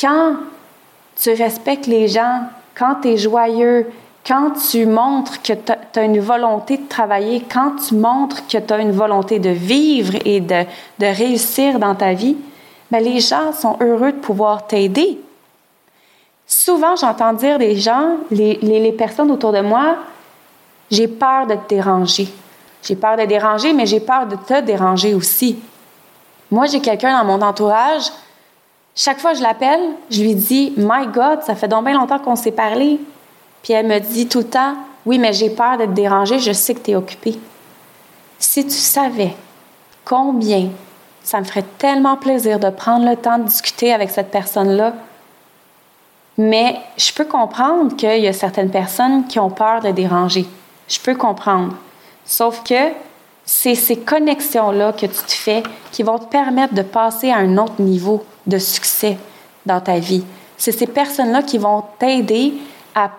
quand 0.00 0.36
tu 1.16 1.30
respectes 1.32 1.86
les 1.86 2.08
gens, 2.08 2.42
quand 2.74 2.96
tu 3.02 3.08
es 3.08 3.16
joyeux, 3.16 3.86
quand 4.26 4.52
tu 4.70 4.86
montres 4.86 5.42
que 5.42 5.52
tu 5.52 5.98
as 5.98 6.04
une 6.04 6.20
volonté 6.20 6.76
de 6.76 6.86
travailler, 6.88 7.42
quand 7.52 7.76
tu 7.76 7.94
montres 7.94 8.46
que 8.46 8.58
tu 8.58 8.72
as 8.72 8.78
une 8.78 8.92
volonté 8.92 9.38
de 9.38 9.50
vivre 9.50 10.14
et 10.24 10.40
de, 10.40 10.64
de 10.98 11.06
réussir 11.06 11.78
dans 11.78 11.94
ta 11.94 12.12
vie, 12.12 12.36
bien, 12.90 13.00
les 13.00 13.20
gens 13.20 13.52
sont 13.52 13.76
heureux 13.80 14.12
de 14.12 14.18
pouvoir 14.18 14.66
t'aider. 14.66 15.18
Souvent, 16.46 16.94
j'entends 16.96 17.32
dire 17.32 17.58
des 17.58 17.76
gens, 17.76 18.16
les, 18.30 18.58
les, 18.62 18.78
les, 18.78 18.92
personnes 18.92 19.30
autour 19.30 19.52
de 19.52 19.60
moi, 19.60 19.96
j'ai 20.90 21.08
peur 21.08 21.46
de 21.46 21.54
te 21.54 21.74
déranger. 21.74 22.28
J'ai 22.82 22.94
peur 22.96 23.16
de 23.16 23.24
déranger, 23.24 23.72
mais 23.72 23.86
j'ai 23.86 24.00
peur 24.00 24.26
de 24.26 24.36
te 24.36 24.60
déranger 24.60 25.14
aussi. 25.14 25.58
Moi, 26.52 26.66
j'ai 26.66 26.80
quelqu'un 26.80 27.18
dans 27.18 27.24
mon 27.24 27.40
entourage, 27.42 28.12
chaque 28.94 29.18
fois 29.20 29.32
que 29.32 29.38
je 29.38 29.42
l'appelle, 29.42 29.80
je 30.10 30.20
lui 30.20 30.34
dis 30.34 30.74
My 30.76 31.06
God, 31.06 31.42
ça 31.44 31.54
fait 31.54 31.66
donc 31.66 31.86
bien 31.86 31.94
longtemps 31.94 32.18
qu'on 32.18 32.36
s'est 32.36 32.52
parlé. 32.52 33.00
Puis 33.62 33.72
elle 33.72 33.86
me 33.86 33.98
dit 33.98 34.28
tout 34.28 34.40
le 34.40 34.48
temps 34.48 34.74
Oui, 35.06 35.18
mais 35.18 35.32
j'ai 35.32 35.48
peur 35.48 35.78
de 35.78 35.86
te 35.86 35.92
déranger, 35.92 36.38
je 36.38 36.52
sais 36.52 36.74
que 36.74 36.80
tu 36.80 36.90
es 36.90 36.94
occupé. 36.94 37.40
Si 38.38 38.64
tu 38.64 38.76
savais 38.76 39.34
combien 40.04 40.68
ça 41.24 41.38
me 41.40 41.44
ferait 41.44 41.64
tellement 41.78 42.16
plaisir 42.16 42.58
de 42.58 42.68
prendre 42.68 43.08
le 43.08 43.16
temps 43.16 43.38
de 43.38 43.44
discuter 43.44 43.94
avec 43.94 44.10
cette 44.10 44.30
personne-là, 44.30 44.92
mais 46.36 46.80
je 46.98 47.12
peux 47.12 47.24
comprendre 47.24 47.96
qu'il 47.96 48.20
y 48.20 48.28
a 48.28 48.32
certaines 48.32 48.70
personnes 48.70 49.26
qui 49.26 49.38
ont 49.38 49.50
peur 49.50 49.80
de 49.80 49.90
déranger. 49.90 50.44
Je 50.88 50.98
peux 51.00 51.14
comprendre. 51.14 51.76
Sauf 52.26 52.62
que 52.62 52.90
c'est 53.44 53.74
ces 53.74 53.96
connexions-là 53.96 54.92
que 54.92 55.06
tu 55.06 55.22
te 55.26 55.32
fais 55.32 55.62
qui 55.90 56.02
vont 56.02 56.18
te 56.18 56.26
permettre 56.26 56.74
de 56.74 56.82
passer 56.82 57.30
à 57.30 57.36
un 57.36 57.58
autre 57.58 57.80
niveau 57.80 58.24
de 58.46 58.58
succès 58.58 59.18
dans 59.66 59.80
ta 59.80 59.98
vie. 59.98 60.24
C'est 60.56 60.72
ces 60.72 60.86
personnes-là 60.86 61.42
qui 61.42 61.58
vont 61.58 61.84
t'aider 61.98 62.54
à 62.94 63.10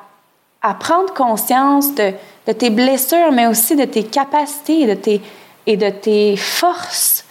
à 0.64 0.74
prendre 0.74 1.14
conscience 1.14 1.94
de, 1.94 2.14
de, 2.48 2.54
tes 2.54 2.70
blessures, 2.70 3.32
mais 3.34 3.48
aussi 3.48 3.76
de 3.76 3.84
tes 3.84 4.04
capacités 4.04 4.82
et 4.82 4.88
de 4.88 4.94
tes, 4.94 5.22
et 5.68 5.76
de 5.78 5.90
tes 5.90 6.38
forces, 6.38 7.26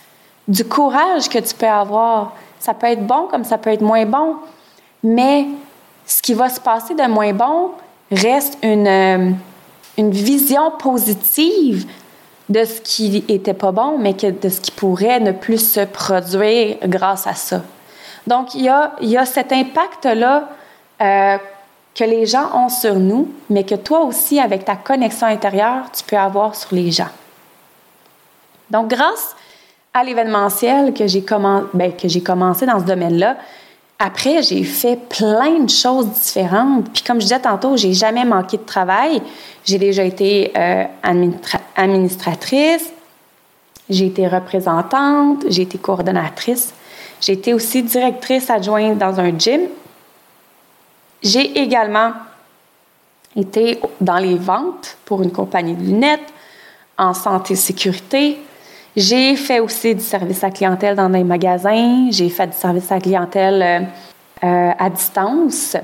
du 0.47 0.65
courage 0.65 1.31
que 1.31 1.39
tu 1.39 1.55
peux 1.55 1.67
avoir. 1.67 2.35
Ça 2.61 2.75
peut 2.75 2.89
être 2.89 3.07
bon 3.07 3.27
comme 3.31 3.45
ça 3.45 3.59
peut 3.59 3.71
être 3.71 3.81
moins 3.81 4.05
bon, 4.05 4.37
mais 5.03 5.47
ce 6.07 6.21
qui 6.21 6.35
va 6.35 6.51
se 6.51 6.61
passer 6.61 6.95
de 6.95 7.09
moins 7.09 7.33
bon 7.33 7.71
reste 8.11 8.59
une, 8.63 8.87
euh, 8.87 9.31
une 9.97 10.11
vision 10.11 10.71
positive 10.73 11.87
de 12.49 12.65
ce 12.65 12.81
qui 12.81 13.25
était 13.29 13.55
pas 13.55 13.73
bon, 13.73 13.99
mais 13.99 14.15
que, 14.15 14.31
de 14.31 14.49
ce 14.49 14.61
qui 14.61 14.71
pourrait 14.71 15.21
ne 15.21 15.33
plus 15.33 15.73
se 15.73 15.81
produire 15.81 16.77
grâce 16.85 17.27
à 17.27 17.35
ça. 17.35 17.63
Donc, 18.27 18.55
il 18.55 18.63
y 18.63 18.69
a, 18.69 18.93
il 19.01 19.09
y 19.09 19.17
a 19.17 19.25
cet 19.25 19.53
impact-là 19.53 20.49
euh, 21.01 21.39
que 21.95 22.05
les 22.05 22.27
gens 22.27 22.51
ont 22.55 22.69
sur 22.69 22.95
nous, 22.95 23.29
mais 23.51 23.65
que 23.65 23.75
toi 23.75 24.01
aussi, 24.01 24.41
avec 24.41 24.65
ta 24.65 24.77
connexion 24.77 25.27
intérieure, 25.27 25.87
tu 25.93 26.05
peux 26.05 26.17
avoir 26.17 26.55
sur 26.55 26.75
les 26.75 26.91
gens. 26.91 27.11
Donc, 28.71 28.89
grâce 28.89 29.37
à 29.93 30.03
l'événementiel 30.03 30.95
que 30.95 31.07
j'ai 31.07 31.25
ben, 31.75 31.93
commencé 32.25 32.65
dans 32.65 32.81
ce 32.81 32.85
domaine-là, 32.85 33.37
après, 34.03 34.43
j'ai 34.43 34.65
fait 34.65 34.97
plein 34.97 35.61
de 35.61 35.71
choses 35.71 36.09
différentes. 36.09 36.91
Puis 36.93 37.03
comme 37.03 37.21
je 37.21 37.27
disais 37.27 37.41
tantôt, 37.41 37.77
j'ai 37.77 37.93
jamais 37.93 38.25
manqué 38.25 38.57
de 38.57 38.65
travail. 38.65 39.23
J'ai 39.65 39.79
déjà 39.79 40.03
été 40.03 40.53
euh, 40.57 40.85
administratrice, 41.77 42.91
j'ai 43.89 44.07
été 44.07 44.27
représentante, 44.27 45.45
j'ai 45.49 45.63
été 45.63 45.79
coordonnatrice, 45.79 46.75
j'ai 47.21 47.35
été 47.35 47.55
aussi 47.55 47.83
directrice 47.83 48.51
adjointe 48.51 48.99
dans 48.99 49.21
un 49.21 49.39
gym 49.39 49.63
j'ai 51.23 51.59
également 51.61 52.13
été 53.37 53.81
dans 54.01 54.19
les 54.19 54.37
ventes 54.37 54.97
pour 55.05 55.23
une 55.23 55.33
compagnie 55.33 55.75
de 55.75 55.83
lunettes, 55.83 56.33
en 56.99 57.15
santé 57.15 57.55
et 57.55 57.57
sécurité. 57.57 58.39
J'ai 58.95 59.37
fait 59.37 59.61
aussi 59.61 59.95
du 59.95 60.03
service 60.03 60.45
à 60.45 60.51
clientèle 60.51 60.97
dans 60.97 61.09
des 61.09 61.25
magasins. 61.25 62.11
J'ai 62.11 62.29
fait 62.29 62.47
du 62.47 62.57
service 62.57 62.93
à 62.93 63.01
clientèle 63.01 63.63
euh, 63.63 63.81
euh, 64.45 64.71
à 64.79 64.91
distance. 64.91 65.77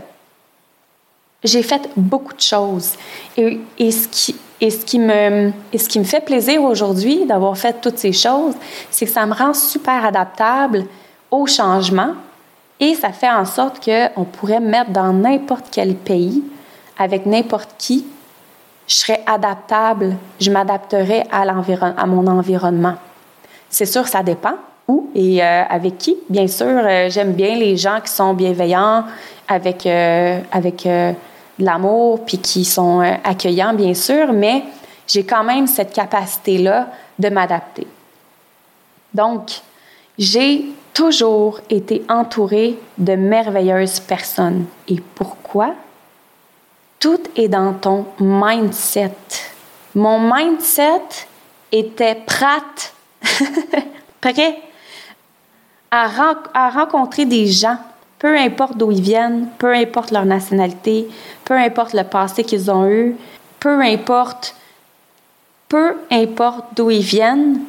J'ai 1.43 1.63
fait 1.63 1.89
beaucoup 1.97 2.35
de 2.35 2.41
choses. 2.41 2.95
Et, 3.37 3.61
ce 3.91 4.85
qui 4.85 4.99
me 5.01 6.05
fait 6.05 6.25
plaisir 6.25 6.63
aujourd'hui 6.63 7.25
d'avoir 7.25 7.57
fait 7.57 7.81
toutes 7.81 7.99
ces 7.99 8.13
choses, 8.13 8.55
c'est 8.91 9.07
que 9.07 9.13
ça 9.13 9.25
me 9.25 9.33
rend 9.33 9.55
super 9.55 10.05
adaptable 10.05 10.85
au 11.31 11.47
changement, 11.47 12.15
et 12.81 12.95
ça 12.95 13.13
fait 13.13 13.31
en 13.31 13.45
sorte 13.45 13.85
qu'on 13.85 14.25
pourrait 14.25 14.61
me 14.61 14.69
mettre 14.69 14.91
dans 14.91 15.13
n'importe 15.13 15.67
quel 15.71 15.95
pays, 15.95 16.43
avec 16.99 17.27
n'importe 17.27 17.71
qui. 17.79 18.05
Je 18.89 18.95
serais 18.95 19.23
adaptable, 19.27 20.17
je 20.41 20.51
m'adapterais 20.51 21.27
à, 21.31 21.45
mon 22.07 22.27
environnement. 22.27 22.95
C'est 23.69 23.85
sûr, 23.85 24.09
ça 24.09 24.23
dépend 24.23 24.55
où 24.89 25.11
et 25.15 25.43
euh, 25.43 25.65
avec 25.69 25.99
qui. 25.99 26.17
Bien 26.31 26.49
sûr, 26.49 26.67
euh, 26.67 27.11
j'aime 27.11 27.35
bien 27.35 27.55
les 27.55 27.77
gens 27.77 28.01
qui 28.03 28.11
sont 28.11 28.33
bienveillants, 28.33 29.05
avec, 29.47 29.85
euh, 29.85 30.41
avec 30.51 30.85
de 30.85 31.15
l'amour, 31.59 32.25
puis 32.25 32.39
qui 32.39 32.65
sont 32.65 33.01
accueillants, 33.25 33.75
bien 33.75 33.93
sûr, 33.93 34.33
mais 34.33 34.65
j'ai 35.07 35.25
quand 35.25 35.45
même 35.45 35.67
cette 35.67 35.93
capacité-là 35.93 36.89
de 37.19 37.29
m'adapter. 37.29 37.87
Donc, 39.13 39.61
j'ai 40.19 40.65
toujours 40.95 41.61
été 41.69 42.05
entourée 42.09 42.79
de 42.97 43.15
merveilleuses 43.17 44.01
personnes. 44.01 44.65
Et 44.89 45.01
pourquoi? 45.15 45.75
Tout 47.01 47.21
est 47.37 47.49
dans 47.49 47.75
ton 47.75 48.07
mindset. 48.19 49.15
Mon 49.95 50.19
mindset 50.19 51.27
était 51.71 52.17
prête, 52.17 52.95
prêt 54.21 54.61
à, 55.91 56.71
rencontrer 56.71 57.25
des 57.25 57.47
gens, 57.47 57.79
peu 58.19 58.37
importe 58.37 58.77
d'où 58.77 58.91
ils 58.91 59.01
viennent, 59.01 59.49
peu 59.59 59.73
importe 59.75 60.11
leur 60.11 60.25
nationalité, 60.25 61.09
peu 61.45 61.55
importe 61.55 61.95
le 61.95 62.05
passé 62.05 62.45
qu'ils 62.45 62.71
ont 62.71 62.87
eu, 62.87 63.17
peu 63.61 63.81
importe, 63.81 64.55
peu 65.69 65.97
importe 66.11 66.67
d'où 66.75 66.91
ils 66.91 67.01
viennent, 67.01 67.61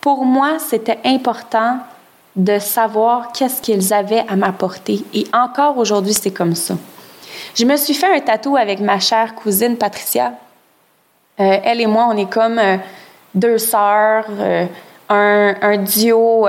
pour 0.00 0.24
moi, 0.24 0.58
c'était 0.58 0.98
important 1.04 1.78
de 2.36 2.58
savoir 2.58 3.32
qu'est-ce 3.32 3.62
qu'ils 3.62 3.94
avaient 3.94 4.24
à 4.28 4.36
m'apporter. 4.36 5.02
Et 5.14 5.26
encore 5.32 5.78
aujourd'hui, 5.78 6.12
c'est 6.12 6.32
comme 6.32 6.54
ça. 6.54 6.74
Je 7.54 7.64
me 7.64 7.76
suis 7.76 7.94
fait 7.94 8.14
un 8.14 8.20
tatou 8.20 8.56
avec 8.56 8.80
ma 8.80 8.98
chère 8.98 9.34
cousine 9.34 9.76
Patricia. 9.76 10.32
Euh, 11.40 11.58
elle 11.64 11.80
et 11.80 11.86
moi, 11.86 12.08
on 12.10 12.16
est 12.16 12.30
comme 12.30 12.58
euh, 12.58 12.76
deux 13.34 13.58
sœurs, 13.58 14.26
euh, 14.30 14.66
un, 15.08 15.76
duo 15.78 16.48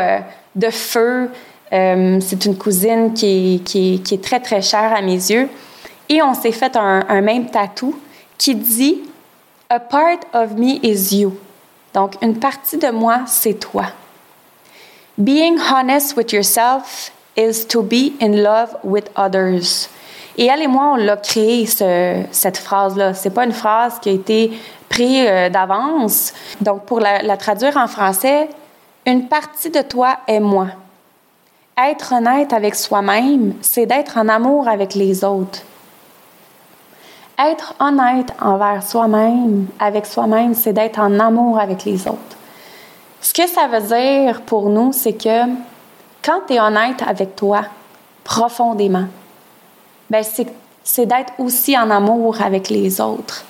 de 0.56 0.70
feu. 0.70 1.30
c'est 1.72 2.46
une 2.46 2.58
cousine 2.58 3.14
qui 3.14 3.62
est, 4.12 4.24
très, 4.24 4.40
très 4.40 4.62
chère 4.62 4.94
à 4.94 5.02
mes 5.02 5.14
yeux. 5.14 5.50
Et 6.08 6.22
on 6.22 6.34
s'est 6.34 6.52
fait 6.52 6.76
un, 6.76 7.04
un 7.10 7.22
même 7.22 7.50
tatou 7.50 8.00
qui 8.38 8.56
dit 8.56 9.02
A 9.70 9.80
part 9.80 10.20
of 10.34 10.54
me 10.56 10.80
is 10.84 11.16
you. 11.18 11.36
Donc, 11.94 12.16
une 12.22 12.38
partie 12.38 12.78
de 12.78 12.92
moi, 12.92 13.22
c'est 13.26 13.60
toi. 13.60 13.86
Being 15.18 15.58
honest 15.58 16.16
with 16.16 16.32
yourself 16.34 17.12
is 17.36 17.66
to 17.68 17.82
be 17.82 18.14
in 18.20 18.44
love 18.44 18.76
with 18.84 19.10
others. 19.16 19.90
Et 20.38 20.48
elle 20.48 20.62
et 20.62 20.68
moi, 20.68 20.92
on 20.94 20.96
l'a 20.96 21.18
créé, 21.18 21.66
cette 21.66 22.58
phrase-là. 22.58 23.14
C'est 23.14 23.30
pas 23.30 23.46
une 23.46 23.54
phrase 23.54 24.00
qui 24.00 24.10
a 24.10 24.12
été 24.12 24.52
prise 24.90 25.26
euh, 25.28 25.50
d'avance. 25.50 26.34
Donc, 26.62 26.84
pour 26.84 27.00
la, 27.00 27.22
la, 27.22 27.38
traduire 27.38 27.78
en 27.78 27.88
français, 27.88 28.50
une 29.06 29.28
partie 29.28 29.70
de 29.70 29.82
toi 29.82 30.18
est 30.28 30.40
moi. 30.40 30.68
Être 31.78 32.14
honnête 32.14 32.54
avec 32.54 32.76
soi-même, 32.76 33.54
c'est 33.62 33.86
d'être 33.86 34.18
en 34.18 34.28
amour 34.28 34.68
avec 34.68 34.94
les 34.94 35.24
autres. 35.24 35.62
Être 37.38 37.76
honnête 37.80 38.34
envers 38.42 38.82
soi-même, 38.82 39.68
avec 39.80 40.06
soi-même, 40.06 40.54
c'est 40.54 40.72
d'être 40.72 41.00
en 41.00 41.20
amour 41.20 41.60
avec 41.60 41.84
les 41.84 42.08
autres. 42.08 42.38
Ce 43.20 43.34
que 43.34 43.48
ça 43.48 43.68
veut 43.68 43.82
dire 43.82 44.42
pour 44.42 44.70
nous, 44.70 44.94
c'est 44.94 45.14
que 45.14 45.46
quand 46.24 46.42
tu 46.48 46.54
es 46.54 46.60
honnête 46.60 47.04
avec 47.06 47.36
toi, 47.36 47.64
profondément, 48.24 49.06
ben 50.10 50.24
c'est 50.84 51.06
d'être 51.06 51.34
aussi 51.40 51.78
en 51.78 51.90
amour 51.90 52.42
avec 52.42 52.70
les 52.70 53.02
autres. 53.02 53.44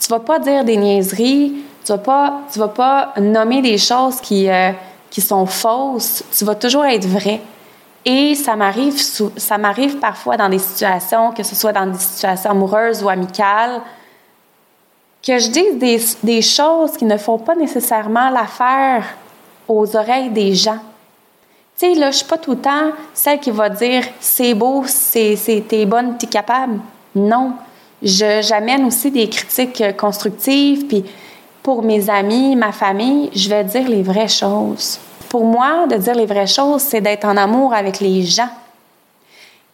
Tu 0.00 0.08
vas 0.08 0.20
pas 0.20 0.38
dire 0.38 0.64
des 0.64 0.76
niaiseries, 0.76 1.54
tu 1.84 1.92
vas 1.92 1.98
pas, 1.98 2.40
tu 2.52 2.58
vas 2.58 2.68
pas 2.68 3.12
nommer 3.18 3.62
des 3.62 3.78
choses 3.78 4.20
qui, 4.20 4.48
euh, 4.48 4.72
qui 5.10 5.20
sont 5.20 5.46
fausses, 5.46 6.24
tu 6.36 6.44
vas 6.44 6.54
toujours 6.54 6.84
être 6.84 7.06
vrai. 7.06 7.40
Et 8.04 8.34
ça 8.34 8.56
m'arrive, 8.56 9.98
parfois 10.00 10.36
dans 10.36 10.48
des 10.48 10.58
situations, 10.58 11.32
que 11.32 11.42
ce 11.42 11.54
soit 11.54 11.72
dans 11.72 11.86
des 11.86 11.98
situations 11.98 12.50
amoureuses 12.50 13.02
ou 13.02 13.08
amicales, 13.08 13.82
que 15.22 15.38
je 15.38 15.50
dise 15.50 15.78
des, 15.78 16.00
des 16.22 16.42
choses 16.42 16.92
qui 16.92 17.04
ne 17.04 17.18
font 17.18 17.38
pas 17.38 17.54
nécessairement 17.54 18.30
l'affaire 18.30 19.04
aux 19.66 19.96
oreilles 19.96 20.30
des 20.30 20.54
gens. 20.54 20.78
Sais, 21.78 21.94
là, 21.94 22.10
je 22.10 22.16
suis 22.16 22.26
pas 22.26 22.38
tout 22.38 22.50
le 22.50 22.58
temps 22.58 22.90
celle 23.14 23.38
qui 23.38 23.52
va 23.52 23.68
dire 23.68 24.02
c'est 24.18 24.52
beau, 24.52 24.82
c'est, 24.84 25.36
c'est, 25.36 25.60
t'es 25.60 25.86
bonne, 25.86 26.18
t'es 26.18 26.26
capable. 26.26 26.80
Non. 27.14 27.52
Je, 28.02 28.42
j'amène 28.42 28.84
aussi 28.84 29.12
des 29.12 29.28
critiques 29.28 29.96
constructives, 29.96 30.88
puis 30.88 31.04
pour 31.62 31.84
mes 31.84 32.10
amis, 32.10 32.56
ma 32.56 32.72
famille, 32.72 33.30
je 33.32 33.48
vais 33.48 33.62
dire 33.62 33.88
les 33.88 34.02
vraies 34.02 34.26
choses. 34.26 34.98
Pour 35.28 35.44
moi, 35.44 35.86
de 35.86 35.94
dire 35.94 36.16
les 36.16 36.26
vraies 36.26 36.48
choses, 36.48 36.82
c'est 36.82 37.00
d'être 37.00 37.24
en 37.24 37.36
amour 37.36 37.72
avec 37.72 38.00
les 38.00 38.22
gens. 38.22 38.50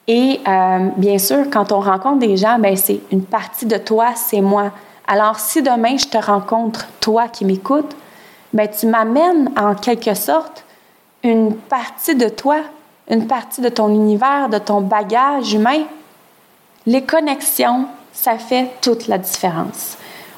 Et 0.06 0.40
euh, 0.46 0.88
bien 0.98 1.16
sûr, 1.16 1.46
quand 1.50 1.72
on 1.72 1.80
rencontre 1.80 2.18
des 2.18 2.36
gens, 2.36 2.58
ben 2.58 2.76
c'est 2.76 3.00
une 3.12 3.24
partie 3.24 3.64
de 3.64 3.78
toi, 3.78 4.08
c'est 4.14 4.42
moi. 4.42 4.72
Alors, 5.06 5.40
si 5.40 5.62
demain 5.62 5.96
je 5.96 6.04
te 6.04 6.18
rencontre, 6.18 6.86
toi 7.00 7.28
qui 7.28 7.46
m'écoutes, 7.46 7.96
ben 8.52 8.68
tu 8.68 8.88
m'amènes 8.88 9.50
en 9.56 9.74
quelque 9.74 10.12
sorte 10.12 10.63
une 11.24 11.56
partie 11.56 12.14
de 12.14 12.28
toi, 12.28 12.58
une 13.10 13.26
partie 13.26 13.62
de 13.62 13.70
ton 13.70 13.88
univers, 13.88 14.48
de 14.48 14.58
ton 14.58 14.82
bagage 14.82 15.54
humain. 15.54 15.84
Les 16.86 17.02
connexions, 17.02 17.86
ça 18.12 18.38
fait 18.38 18.70
toute 18.82 19.08
la 19.08 19.18
différence. 19.18 19.96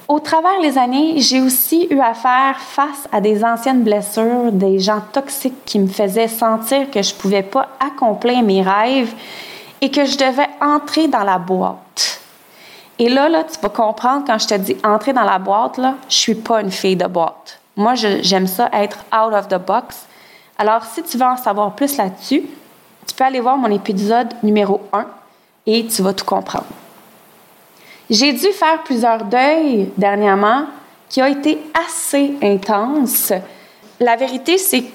Au 0.08 0.20
travers 0.20 0.60
les 0.60 0.78
années, 0.78 1.20
j'ai 1.20 1.40
aussi 1.40 1.88
eu 1.90 1.98
à 1.98 2.14
faire 2.14 2.60
face 2.60 3.08
à 3.10 3.20
des 3.20 3.44
anciennes 3.44 3.82
blessures, 3.82 4.52
des 4.52 4.78
gens 4.78 5.00
toxiques 5.12 5.64
qui 5.64 5.80
me 5.80 5.88
faisaient 5.88 6.28
sentir 6.28 6.88
que 6.92 7.02
je 7.02 7.12
ne 7.12 7.18
pouvais 7.18 7.42
pas 7.42 7.70
accomplir 7.80 8.40
mes 8.42 8.62
rêves 8.62 9.12
et 9.80 9.90
que 9.90 10.04
je 10.04 10.16
devais 10.16 10.48
entrer 10.60 11.08
dans 11.08 11.24
la 11.24 11.38
boîte. 11.38 12.20
Et 13.00 13.08
là, 13.08 13.28
là, 13.28 13.42
tu 13.42 13.58
vas 13.60 13.68
comprendre 13.68 14.24
quand 14.24 14.38
je 14.38 14.46
te 14.46 14.54
dis 14.54 14.76
entrer 14.84 15.12
dans 15.12 15.24
la 15.24 15.40
boîte, 15.40 15.76
là, 15.78 15.96
je 16.08 16.14
suis 16.14 16.36
pas 16.36 16.60
une 16.60 16.70
fille 16.70 16.96
de 16.96 17.06
boîte. 17.06 17.58
Moi, 17.74 17.94
j'aime 17.94 18.46
ça 18.46 18.70
être 18.72 18.98
out 19.12 19.34
of 19.34 19.48
the 19.48 19.58
box. 19.58 20.06
Alors, 20.58 20.84
si 20.84 21.02
tu 21.02 21.18
veux 21.18 21.24
en 21.24 21.36
savoir 21.36 21.74
plus 21.74 21.96
là-dessus, 21.96 22.42
tu 23.06 23.14
peux 23.14 23.24
aller 23.24 23.40
voir 23.40 23.56
mon 23.56 23.70
épisode 23.70 24.32
numéro 24.42 24.80
1 24.92 25.06
et 25.66 25.86
tu 25.86 26.02
vas 26.02 26.14
tout 26.14 26.24
comprendre. 26.24 26.66
J'ai 28.08 28.32
dû 28.32 28.52
faire 28.52 28.82
plusieurs 28.84 29.24
deuils 29.24 29.90
dernièrement 29.96 30.66
qui 31.08 31.20
ont 31.22 31.26
été 31.26 31.58
assez 31.74 32.34
intenses. 32.42 33.32
La 34.00 34.16
vérité, 34.16 34.58
c'est 34.58 34.82
que 34.82 34.92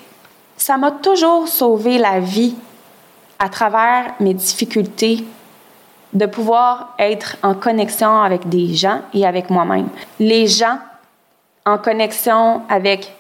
ça 0.58 0.78
m'a 0.78 0.92
toujours 0.92 1.48
sauvé 1.48 1.98
la 1.98 2.20
vie 2.20 2.56
à 3.40 3.50
travers 3.50 4.14
mes 4.20 4.34
difficultés 4.34 5.26
de 6.14 6.26
pouvoir 6.26 6.94
être 7.00 7.38
en 7.42 7.54
connexion 7.54 8.22
avec 8.22 8.48
des 8.50 8.74
gens 8.74 9.02
et 9.14 9.26
avec 9.26 9.50
moi-même. 9.50 9.88
Les 10.20 10.48
gens 10.48 10.78
en 11.66 11.78
connexion 11.78 12.62
avec 12.70 13.14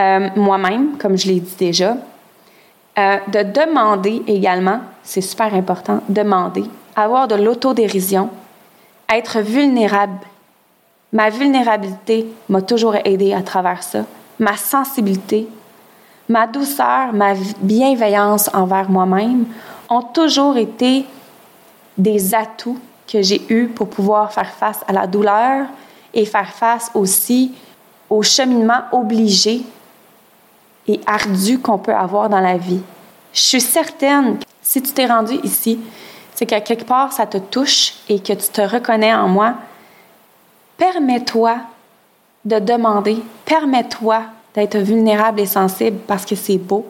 euh, 0.00 0.28
moi-même, 0.36 0.96
comme 0.98 1.16
je 1.16 1.26
l'ai 1.28 1.40
dit 1.40 1.56
déjà. 1.58 1.96
Euh, 2.98 3.18
de 3.28 3.42
demander 3.42 4.22
également, 4.26 4.80
c'est 5.02 5.20
super 5.20 5.54
important, 5.54 6.00
demander, 6.08 6.64
avoir 6.96 7.28
de 7.28 7.36
l'autodérision, 7.36 8.28
être 9.08 9.40
vulnérable. 9.40 10.18
Ma 11.12 11.30
vulnérabilité 11.30 12.26
m'a 12.48 12.60
toujours 12.60 12.96
aidé 13.04 13.32
à 13.32 13.42
travers 13.42 13.82
ça. 13.82 14.00
Ma 14.38 14.56
sensibilité, 14.56 15.48
ma 16.28 16.46
douceur, 16.46 17.12
ma 17.12 17.34
bienveillance 17.60 18.50
envers 18.52 18.90
moi-même 18.90 19.46
ont 19.88 20.02
toujours 20.02 20.56
été 20.56 21.06
des 21.96 22.34
atouts 22.34 22.78
que 23.10 23.22
j'ai 23.22 23.42
eus 23.48 23.68
pour 23.68 23.88
pouvoir 23.88 24.32
faire 24.32 24.50
face 24.50 24.80
à 24.86 24.92
la 24.92 25.06
douleur 25.06 25.66
et 26.12 26.24
faire 26.24 26.52
face 26.52 26.90
aussi 26.94 27.52
au 28.10 28.22
cheminement 28.22 28.82
obligé 28.92 29.62
et 30.88 31.00
ardu 31.06 31.58
qu'on 31.60 31.78
peut 31.78 31.94
avoir 31.94 32.28
dans 32.28 32.40
la 32.40 32.56
vie. 32.56 32.80
Je 33.32 33.40
suis 33.40 33.60
certaine 33.60 34.38
que 34.38 34.44
si 34.62 34.82
tu 34.82 34.92
t'es 34.92 35.06
rendu 35.06 35.34
ici, 35.44 35.78
c'est 36.34 36.46
qu'à 36.46 36.60
quelque 36.60 36.84
part, 36.84 37.12
ça 37.12 37.26
te 37.26 37.38
touche 37.38 37.94
et 38.08 38.20
que 38.20 38.32
tu 38.32 38.48
te 38.48 38.60
reconnais 38.60 39.14
en 39.14 39.28
moi, 39.28 39.54
permets-toi 40.76 41.58
de 42.44 42.58
demander, 42.58 43.22
permets-toi 43.44 44.22
d'être 44.54 44.78
vulnérable 44.78 45.40
et 45.40 45.46
sensible 45.46 45.98
parce 46.06 46.24
que 46.24 46.34
c'est 46.34 46.58
beau. 46.58 46.86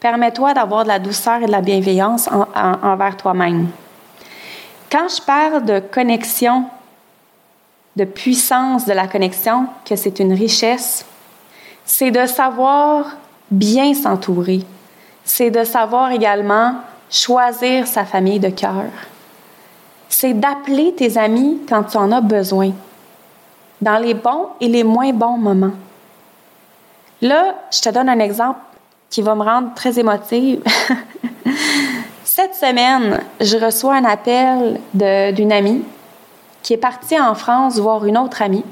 Permets-toi 0.00 0.54
d'avoir 0.54 0.84
de 0.84 0.88
la 0.88 0.98
douceur 0.98 1.42
et 1.42 1.46
de 1.46 1.50
la 1.50 1.60
bienveillance 1.60 2.28
envers 2.82 3.16
toi-même. 3.16 3.68
Quand 4.90 5.08
je 5.08 5.22
parle 5.22 5.64
de 5.64 5.80
connexion, 5.80 6.64
de 7.96 8.04
puissance 8.04 8.84
de 8.86 8.92
la 8.92 9.06
connexion, 9.06 9.66
que 9.84 9.96
c'est 9.96 10.18
une 10.18 10.32
richesse, 10.32 11.04
c'est 11.84 12.10
de 12.10 12.26
savoir 12.26 13.06
bien 13.52 13.94
s'entourer. 13.94 14.64
C'est 15.24 15.50
de 15.50 15.62
savoir 15.62 16.10
également 16.10 16.74
choisir 17.10 17.86
sa 17.86 18.04
famille 18.04 18.40
de 18.40 18.48
cœur. 18.48 18.86
C'est 20.08 20.34
d'appeler 20.34 20.94
tes 20.94 21.16
amis 21.16 21.60
quand 21.68 21.84
tu 21.84 21.96
en 21.96 22.10
as 22.10 22.20
besoin, 22.20 22.72
dans 23.80 23.98
les 23.98 24.14
bons 24.14 24.48
et 24.60 24.68
les 24.68 24.84
moins 24.84 25.12
bons 25.12 25.38
moments. 25.38 25.72
Là, 27.20 27.54
je 27.70 27.80
te 27.80 27.88
donne 27.90 28.08
un 28.08 28.18
exemple 28.18 28.60
qui 29.08 29.22
va 29.22 29.34
me 29.34 29.42
rendre 29.42 29.74
très 29.74 29.98
émotive. 29.98 30.62
Cette 32.24 32.54
semaine, 32.54 33.20
je 33.40 33.58
reçois 33.58 33.94
un 33.94 34.04
appel 34.04 34.80
d'une 34.94 35.52
amie 35.52 35.82
qui 36.62 36.72
est 36.72 36.78
partie 36.78 37.20
en 37.20 37.34
France 37.34 37.78
voir 37.78 38.06
une 38.06 38.16
autre 38.16 38.40
amie. 38.42 38.64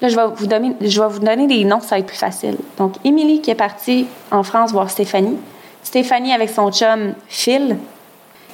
Là, 0.00 0.08
je 0.08 0.16
vais, 0.16 0.26
vous 0.26 0.46
donner, 0.46 1.46
des 1.46 1.64
noms, 1.64 1.80
ça 1.80 1.94
va 1.94 2.00
être 2.00 2.06
plus 2.06 2.16
facile. 2.16 2.58
Donc, 2.76 2.94
Émilie 3.04 3.40
qui 3.40 3.50
est 3.50 3.54
partie 3.54 4.06
en 4.30 4.42
France 4.42 4.72
voir 4.72 4.90
Stéphanie. 4.90 5.38
Stéphanie 5.82 6.32
avec 6.32 6.50
son 6.50 6.70
chum 6.70 7.14
Phil. 7.28 7.78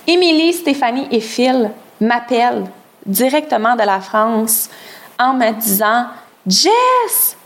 Émilie, 0.06 0.52
Stéphanie 0.52 1.08
et 1.10 1.20
Phil 1.20 1.70
m'appellent 2.00 2.64
directement 3.06 3.74
de 3.74 3.82
la 3.82 4.00
France 4.00 4.70
en 5.18 5.34
me 5.34 5.50
disant 5.60 6.06
Jess, 6.46 7.36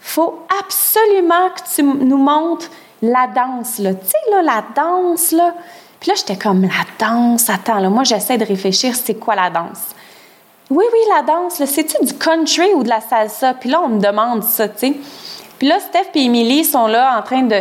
faut 0.00 0.40
absolument 0.62 1.50
que 1.50 1.74
tu 1.74 1.82
nous 1.82 2.18
montres 2.18 2.70
la 3.02 3.26
danse, 3.26 3.78
là. 3.78 3.94
Tu 3.94 4.06
sais, 4.06 4.30
là, 4.30 4.42
la 4.42 4.64
danse, 4.74 5.32
là. 5.32 5.54
Puis 6.00 6.10
là, 6.10 6.14
j'étais 6.16 6.36
comme, 6.36 6.62
la 6.62 6.68
danse, 6.98 7.48
attends, 7.48 7.78
là, 7.78 7.88
moi, 7.88 8.04
j'essaie 8.04 8.38
de 8.38 8.44
réfléchir, 8.44 8.94
c'est 8.94 9.14
quoi 9.14 9.34
la 9.34 9.50
danse? 9.50 9.94
Oui, 10.70 10.84
oui, 10.92 10.98
la 11.08 11.22
danse, 11.22 11.62
c'est-tu 11.64 12.04
du 12.04 12.14
country 12.14 12.72
ou 12.74 12.84
de 12.84 12.88
la 12.88 13.00
salsa? 13.00 13.54
Puis 13.54 13.68
là, 13.68 13.80
on 13.84 13.88
me 13.88 14.00
demande 14.00 14.44
ça, 14.44 14.68
tu 14.68 14.78
sais. 14.78 14.94
Puis 15.58 15.66
là, 15.66 15.80
Steph 15.80 16.10
et 16.14 16.24
Emily 16.24 16.64
sont 16.64 16.86
là 16.86 17.18
en 17.18 17.22
train 17.22 17.42
de, 17.42 17.60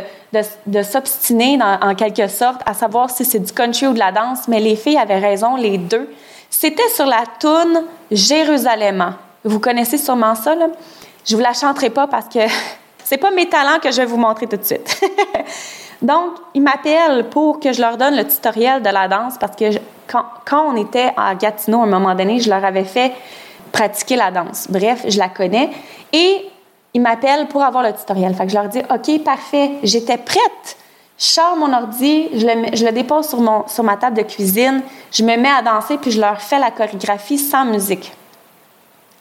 de, 0.67 0.83
s'obstiner 0.83 1.59
en 1.61 1.95
quelque 1.95 2.27
sorte 2.27 2.61
à 2.65 2.73
savoir 2.73 3.09
si 3.09 3.25
c'est 3.25 3.39
du 3.39 3.51
country 3.51 3.87
ou 3.87 3.93
de 3.93 3.99
la 3.99 4.11
danse, 4.11 4.47
mais 4.47 4.59
les 4.59 4.75
filles 4.75 4.97
avaient 4.97 5.19
raison, 5.19 5.55
les 5.55 5.77
deux. 5.77 6.07
C'était 6.49 6.87
sur 6.89 7.05
la 7.05 7.23
toune 7.39 7.83
Jérusalem. 8.11 9.15
Vous 9.43 9.59
connaissez 9.59 9.97
sûrement 9.97 10.35
ça, 10.35 10.55
là? 10.55 10.67
Je 11.25 11.35
vous 11.35 11.41
la 11.41 11.53
chanterai 11.53 11.89
pas 11.89 12.07
parce 12.07 12.27
que 12.27 12.39
c'est 13.03 13.17
pas 13.17 13.31
mes 13.31 13.49
talents 13.49 13.79
que 13.81 13.91
je 13.91 13.97
vais 13.97 14.05
vous 14.05 14.17
montrer 14.17 14.47
tout 14.47 14.57
de 14.57 14.63
suite. 14.63 15.01
Donc, 16.01 16.33
ils 16.53 16.61
m'appellent 16.61 17.27
pour 17.29 17.59
que 17.59 17.73
je 17.73 17.81
leur 17.81 17.97
donne 17.97 18.15
le 18.15 18.25
tutoriel 18.25 18.81
de 18.81 18.89
la 18.89 19.07
danse 19.07 19.37
parce 19.37 19.55
que 19.55 19.65
quand, 20.07 20.69
on 20.69 20.75
était 20.75 21.11
à 21.15 21.35
Gatineau, 21.35 21.81
à 21.81 21.83
un 21.83 21.87
moment 21.87 22.15
donné, 22.15 22.39
je 22.39 22.49
leur 22.49 22.63
avais 22.63 22.85
fait 22.85 23.13
pratiquer 23.71 24.15
la 24.15 24.31
danse. 24.31 24.67
Bref, 24.69 25.05
je 25.07 25.19
la 25.19 25.29
connais. 25.29 25.69
Et 26.11 26.49
ils 26.93 27.01
m'appellent 27.01 27.47
pour 27.47 27.63
avoir 27.63 27.83
le 27.83 27.93
tutoriel. 27.93 28.33
Fait 28.33 28.45
que 28.45 28.49
je 28.49 28.55
leur 28.55 28.67
dis 28.69 28.81
OK, 28.89 29.23
parfait, 29.23 29.71
j'étais 29.83 30.17
prête. 30.17 30.77
Je 31.19 31.59
mon 31.59 31.73
ordi, 31.73 32.29
je 32.33 32.85
le, 32.85 32.91
dépose 32.93 33.27
sur, 33.27 33.39
sur 33.67 33.83
ma 33.83 33.97
table 33.97 34.15
de 34.15 34.21
cuisine, 34.21 34.81
je 35.11 35.21
me 35.23 35.35
mets 35.35 35.49
à 35.49 35.61
danser, 35.61 35.97
puis 35.97 36.11
je 36.11 36.21
leur 36.21 36.39
fais 36.39 36.57
la 36.57 36.71
chorégraphie 36.71 37.37
sans 37.37 37.65
musique. 37.65 38.13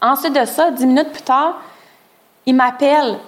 Ensuite 0.01 0.33
de 0.33 0.45
ça, 0.45 0.71
dix 0.71 0.87
minutes 0.87 1.11
plus 1.11 1.23
tard, 1.23 1.61
ils 2.47 2.55
m'appellent 2.55 3.19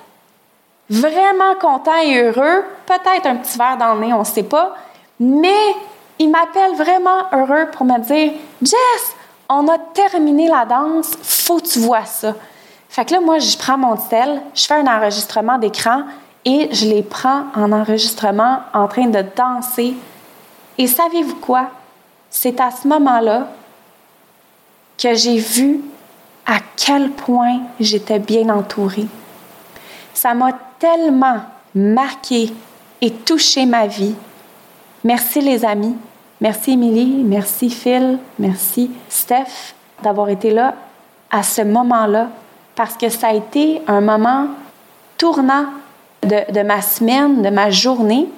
vraiment 0.91 1.55
contents 1.61 2.03
et 2.03 2.21
heureux, 2.21 2.65
peut-être 2.85 3.27
un 3.27 3.37
petit 3.37 3.57
verre 3.57 3.79
dans 3.79 3.95
le 3.95 4.01
nez, 4.01 4.13
on 4.13 4.21
ne 4.21 4.25
sait 4.25 4.43
pas, 4.43 4.75
mais 5.21 5.75
ils 6.19 6.29
m'appellent 6.29 6.77
vraiment 6.77 7.25
heureux 7.33 7.69
pour 7.73 7.87
me 7.87 7.99
dire 8.01 8.33
Jess, 8.61 9.15
On 9.49 9.67
a 9.69 9.79
terminé 9.79 10.49
la 10.49 10.65
danse, 10.65 11.17
faut 11.23 11.59
que 11.59 11.67
tu 11.67 11.79
vois 11.81 12.05
ça. 12.05 12.35
Fait 12.89 13.05
que 13.05 13.15
là, 13.15 13.21
moi, 13.21 13.39
je 13.39 13.57
prends 13.57 13.79
mon 13.79 13.97
tel, 13.97 14.43
je 14.53 14.67
fais 14.67 14.75
un 14.75 14.87
enregistrement 14.87 15.59
d'écran 15.59 16.03
et 16.45 16.69
je 16.73 16.87
les 16.87 17.03
prends 17.03 17.45
en 17.55 17.71
enregistrement 17.73 18.61
en 18.75 18.89
train 18.89 19.07
de 19.07 19.25
danser. 19.37 19.95
Et 20.77 20.87
savez-vous 20.87 21.37
quoi? 21.37 21.71
C'est 22.31 22.61
à 22.61 22.71
ce 22.71 22.89
moment-là 22.89 23.49
que 24.99 25.15
j'ai 25.15 25.39
vu 25.39 25.81
à 26.47 26.59
quel 26.77 27.11
point 27.11 27.61
j'étais 27.79 28.19
bien 28.19 28.49
entourée. 28.49 29.07
Ça 30.15 30.35
m'a 30.35 30.53
tellement 30.79 31.41
marqué 31.75 32.53
et 33.01 33.11
touché 33.11 33.67
ma 33.67 33.87
vie. 33.87 34.15
Merci 35.05 35.41
les 35.41 35.65
amis. 35.65 35.97
Merci 36.41 36.73
Émilie. 36.73 37.23
Merci 37.25 37.71
Phil. 37.71 38.19
Merci 38.39 38.91
Steph 39.09 39.75
d'avoir 40.03 40.29
été 40.31 40.51
là 40.51 40.75
à 41.31 41.43
ce 41.43 41.63
moment-là 41.63 42.29
parce 42.75 42.97
que 42.97 43.09
ça 43.09 43.29
a 43.29 43.35
été 43.35 43.83
un 43.87 44.01
moment 44.01 44.49
tournant 45.19 45.67
de, 46.23 46.53
de 46.53 46.63
ma 46.63 46.81
semaine, 46.83 47.43
de 47.43 47.51
ma 47.51 47.71
journée. 47.71 48.29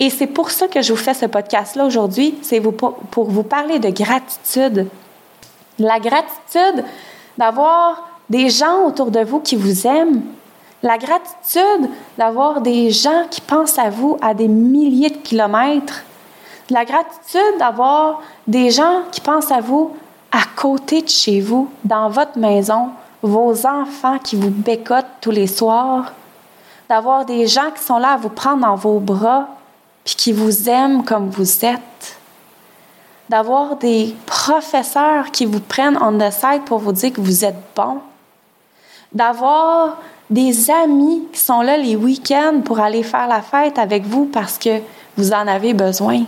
Et 0.00 0.10
c'est 0.10 0.26
pour 0.26 0.50
ça 0.50 0.66
que 0.66 0.82
je 0.82 0.92
vous 0.92 0.98
fais 0.98 1.14
ce 1.14 1.26
podcast-là 1.26 1.86
aujourd'hui. 1.86 2.34
C'est 2.42 2.60
pour, 2.60 2.94
pour 2.94 3.30
vous 3.30 3.44
parler 3.44 3.78
de 3.78 3.90
gratitude. 3.90 4.88
La 5.78 6.00
gratitude 6.00 6.84
d'avoir 7.38 8.08
des 8.28 8.48
gens 8.48 8.86
autour 8.86 9.10
de 9.10 9.20
vous 9.20 9.40
qui 9.40 9.56
vous 9.56 9.86
aiment. 9.86 10.22
La 10.82 10.98
gratitude 10.98 11.90
d'avoir 12.18 12.60
des 12.60 12.90
gens 12.90 13.26
qui 13.30 13.40
pensent 13.40 13.78
à 13.78 13.88
vous 13.88 14.18
à 14.20 14.34
des 14.34 14.48
milliers 14.48 15.10
de 15.10 15.16
kilomètres. 15.18 16.02
La 16.70 16.84
gratitude 16.84 17.58
d'avoir 17.58 18.20
des 18.48 18.70
gens 18.70 19.02
qui 19.12 19.20
pensent 19.20 19.52
à 19.52 19.60
vous 19.60 19.94
à 20.32 20.40
côté 20.56 21.02
de 21.02 21.08
chez 21.08 21.40
vous, 21.40 21.70
dans 21.84 22.08
votre 22.08 22.38
maison, 22.38 22.90
vos 23.20 23.66
enfants 23.66 24.18
qui 24.18 24.34
vous 24.34 24.50
bécotent 24.50 25.04
tous 25.20 25.30
les 25.30 25.46
soirs, 25.46 26.12
d'avoir 26.88 27.24
des 27.26 27.46
gens 27.46 27.70
qui 27.70 27.82
sont 27.82 27.98
là 27.98 28.14
à 28.14 28.16
vous 28.16 28.30
prendre 28.30 28.62
dans 28.62 28.74
vos 28.74 28.98
bras, 28.98 29.48
puis 30.04 30.16
qui 30.16 30.32
vous 30.32 30.68
aiment 30.68 31.04
comme 31.04 31.30
vous 31.30 31.64
êtes, 31.64 32.18
d'avoir 33.28 33.76
des 33.76 34.16
professeurs 34.26 35.30
qui 35.30 35.46
vous 35.46 35.60
prennent 35.60 35.98
on 36.00 36.18
the 36.18 36.32
side 36.32 36.64
pour 36.64 36.78
vous 36.78 36.92
dire 36.92 37.12
que 37.12 37.20
vous 37.20 37.44
êtes 37.44 37.62
bon, 37.76 38.00
d'avoir 39.12 39.98
des 40.30 40.70
amis 40.70 41.28
qui 41.32 41.40
sont 41.40 41.60
là 41.60 41.76
les 41.76 41.96
week-ends 41.96 42.60
pour 42.64 42.80
aller 42.80 43.02
faire 43.02 43.26
la 43.26 43.42
fête 43.42 43.78
avec 43.78 44.04
vous 44.04 44.26
parce 44.26 44.58
que 44.58 44.80
vous 45.16 45.32
en 45.32 45.46
avez 45.46 45.74
besoin. 45.74 46.24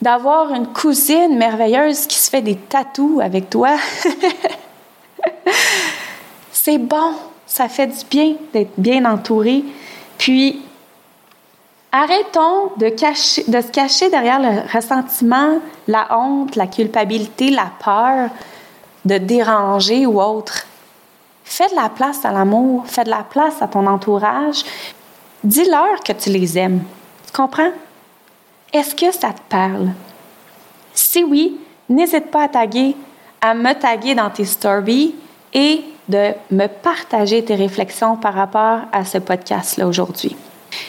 D'avoir 0.00 0.52
une 0.52 0.66
cousine 0.68 1.36
merveilleuse 1.36 2.06
qui 2.06 2.16
se 2.16 2.30
fait 2.30 2.42
des 2.42 2.56
tatous 2.56 3.20
avec 3.20 3.50
toi. 3.50 3.76
C'est 6.52 6.78
bon, 6.78 7.14
ça 7.46 7.68
fait 7.68 7.86
du 7.86 8.04
bien 8.10 8.34
d'être 8.52 8.72
bien 8.78 9.04
entouré. 9.04 9.64
Puis, 10.18 10.62
arrêtons 11.92 12.72
de, 12.78 12.88
se 12.88 13.70
cacher 13.70 14.08
derrière 14.08 14.40
le 14.40 14.72
ressentiment, 14.72 15.58
la 15.86 16.18
honte, 16.18 16.56
la 16.56 16.66
culpabilité, 16.66 17.50
la 17.50 17.70
peur 17.84 18.30
de 19.04 19.18
déranger 19.18 20.06
ou 20.06 20.20
autre. 20.20 20.66
Fais 21.44 21.68
de 21.68 21.74
la 21.74 21.88
place 21.88 22.24
à 22.24 22.32
l'amour, 22.32 22.84
fais 22.86 23.04
de 23.04 23.10
la 23.10 23.24
place 23.24 23.60
à 23.60 23.68
ton 23.68 23.86
entourage. 23.86 24.64
Dis-leur 25.44 26.00
que 26.04 26.12
tu 26.12 26.30
les 26.30 26.58
aimes. 26.58 26.82
Tu 27.26 27.32
comprends? 27.32 27.72
Est-ce 28.72 28.94
que 28.94 29.12
ça 29.12 29.32
te 29.32 29.40
parle? 29.48 29.90
Si 30.94 31.24
oui, 31.24 31.58
n'hésite 31.88 32.30
pas 32.30 32.44
à 32.44 32.48
taguer, 32.48 32.96
à 33.40 33.54
me 33.54 33.72
taguer 33.74 34.14
dans 34.14 34.30
tes 34.30 34.44
stories 34.44 35.14
et 35.52 35.82
de 36.08 36.32
me 36.50 36.66
partager 36.66 37.44
tes 37.44 37.54
réflexions 37.54 38.16
par 38.16 38.34
rapport 38.34 38.80
à 38.92 39.04
ce 39.04 39.18
podcast-là 39.18 39.86
aujourd'hui. 39.86 40.36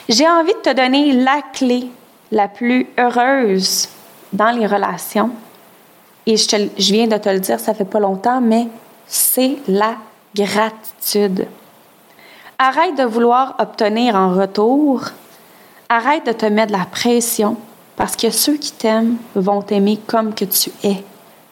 J'ai 0.07 0.27
envie 0.27 0.53
de 0.53 0.59
te 0.59 0.73
donner 0.73 1.13
la 1.13 1.41
clé 1.53 1.87
la 2.31 2.47
plus 2.47 2.87
heureuse 2.97 3.89
dans 4.31 4.51
les 4.51 4.65
relations. 4.65 5.31
Et 6.25 6.37
je, 6.37 6.91
viens 6.91 7.07
de 7.07 7.17
te 7.17 7.29
le 7.29 7.39
dire, 7.39 7.59
ça 7.59 7.73
fait 7.73 7.85
pas 7.85 7.99
longtemps, 7.99 8.41
mais 8.41 8.67
c'est 9.07 9.57
la 9.67 9.95
gratitude. 10.35 11.47
Arrête 12.57 12.95
de 12.95 13.03
vouloir 13.03 13.55
obtenir 13.59 14.15
en 14.15 14.33
retour. 14.33 15.01
Arrête 15.89 16.25
de 16.25 16.31
te 16.31 16.45
mettre 16.45 16.71
la 16.71 16.85
pression 16.85 17.57
parce 17.95 18.15
que 18.15 18.29
ceux 18.29 18.57
qui 18.57 18.71
t'aiment 18.71 19.17
vont 19.35 19.61
t'aimer 19.61 19.99
comme 20.07 20.33
que 20.33 20.45
tu 20.45 20.71
es, 20.83 21.03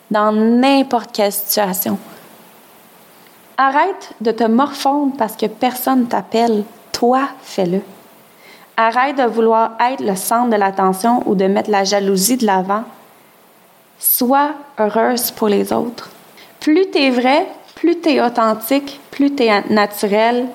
dans 0.09 0.31
n'importe 0.31 1.11
quelle 1.11 1.31
situation. 1.31 1.97
Arrête 3.57 4.13
de 4.21 4.31
te 4.31 4.43
morfondre 4.43 5.15
parce 5.17 5.35
que 5.35 5.45
personne 5.45 6.07
t'appelle. 6.07 6.63
Toi, 6.91 7.29
fais-le. 7.41 7.81
Arrête 8.77 9.17
de 9.17 9.23
vouloir 9.23 9.73
être 9.79 10.01
le 10.01 10.15
centre 10.15 10.49
de 10.49 10.55
l'attention 10.55 11.21
ou 11.27 11.35
de 11.35 11.45
mettre 11.45 11.69
la 11.69 11.83
jalousie 11.83 12.37
de 12.37 12.45
l'avant. 12.45 12.83
Sois 13.99 14.51
heureuse 14.79 15.29
pour 15.29 15.47
les 15.47 15.71
autres. 15.71 16.09
Plus 16.59 16.89
tu 16.91 16.97
es 16.97 17.11
vrai, 17.11 17.47
plus 17.81 17.99
tu 17.99 18.09
es 18.09 18.21
authentique, 18.21 18.99
plus 19.09 19.33
tu 19.33 19.41
es 19.41 19.61
naturel, 19.71 20.45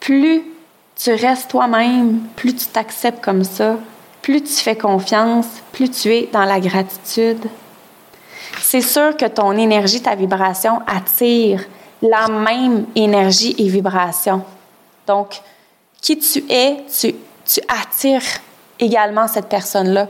plus 0.00 0.42
tu 0.96 1.12
restes 1.12 1.50
toi-même, 1.50 2.20
plus 2.36 2.54
tu 2.54 2.64
t'acceptes 2.64 3.22
comme 3.22 3.44
ça, 3.44 3.76
plus 4.22 4.42
tu 4.42 4.54
fais 4.54 4.74
confiance, 4.74 5.44
plus 5.72 5.90
tu 5.90 6.08
es 6.08 6.30
dans 6.32 6.46
la 6.46 6.60
gratitude. 6.60 7.44
C'est 8.62 8.80
sûr 8.80 9.14
que 9.14 9.26
ton 9.26 9.52
énergie, 9.52 10.00
ta 10.00 10.14
vibration 10.14 10.80
attire 10.86 11.62
la 12.00 12.28
même 12.28 12.86
énergie 12.94 13.54
et 13.58 13.68
vibration. 13.68 14.42
Donc, 15.06 15.42
qui 16.00 16.16
tu 16.16 16.46
es, 16.48 16.78
tu, 16.98 17.14
tu 17.44 17.60
attires 17.68 18.22
également 18.80 19.28
cette 19.28 19.50
personne-là. 19.50 20.08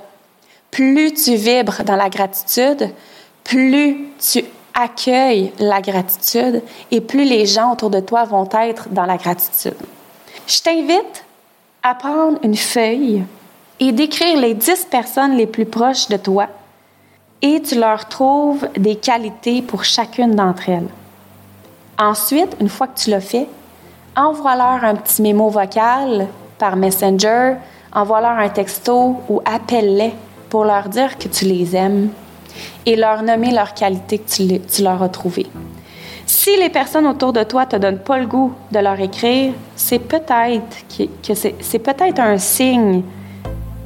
Plus 0.71 1.15
tu 1.15 1.35
vibres 1.35 1.83
dans 1.83 1.97
la 1.97 2.09
gratitude, 2.09 2.91
plus 3.43 3.97
tu 4.21 4.45
accueilles 4.75 5.53
la 5.59 5.81
gratitude 5.81 6.63
et 6.91 7.01
plus 7.01 7.25
les 7.25 7.47
gens 7.47 7.73
autour 7.73 7.91
de 7.91 8.01
toi 8.01 8.25
vont 8.25 8.49
être 8.53 8.89
dans 8.91 9.07
la 9.07 9.17
gratitude. 9.17 9.77
Je 10.47 10.61
t'invite 10.61 11.25
à 11.83 11.95
prendre 11.95 12.39
une 12.43 12.57
feuille 12.57 13.25
et 13.81 13.93
d'écrire 13.93 14.39
les 14.39 14.55
dix 14.55 14.85
personnes 14.91 15.37
les 15.37 15.47
plus 15.47 15.67
proches 15.67 16.09
de 16.09 16.17
toi 16.17 16.49
et 17.41 17.61
tu 17.61 17.79
leur 17.79 18.09
trouves 18.09 18.69
des 18.77 18.97
qualités 18.97 19.63
pour 19.63 19.85
chacune 19.85 20.35
d'entre 20.35 20.69
elles. 20.69 20.89
Ensuite, 21.99 22.57
une 22.61 22.69
fois 22.69 22.89
que 22.89 22.99
tu 22.99 23.11
l'as 23.11 23.21
fait, 23.21 23.47
envoie-leur 24.17 24.85
un 24.85 24.97
petit 24.97 25.23
mémo 25.23 25.49
vocal 25.49 26.27
par 26.59 26.77
Messenger, 26.77 27.55
envoie-leur 27.93 28.39
un 28.39 28.49
texto 28.49 29.17
ou 29.29 29.41
appelle-les 29.45 30.15
pour 30.49 30.65
leur 30.65 30.89
dire 30.89 31.19
que 31.19 31.29
tu 31.29 31.45
les 31.45 31.77
aimes 31.77 32.11
et 32.87 32.97
leur 32.97 33.23
nommer 33.23 33.51
leurs 33.51 33.75
qualités 33.75 34.19
que 34.19 34.59
tu, 34.59 34.83
leur 34.83 35.03
as 35.03 35.09
trouvées. 35.09 35.47
Si 36.27 36.57
les 36.57 36.71
personnes 36.71 37.07
autour 37.07 37.33
de 37.33 37.43
toi 37.43 37.67
te 37.67 37.77
donnent 37.77 37.99
pas 37.99 38.19
le 38.19 38.27
goût 38.27 38.53
de 38.73 38.79
leur 38.79 38.99
écrire, 38.99 39.53
c'est 39.77 39.99
peut-être 39.99 40.77
que 41.27 41.35
c'est 41.35 41.79
peut-être 41.79 42.21
un 42.21 42.39
signe 42.39 43.03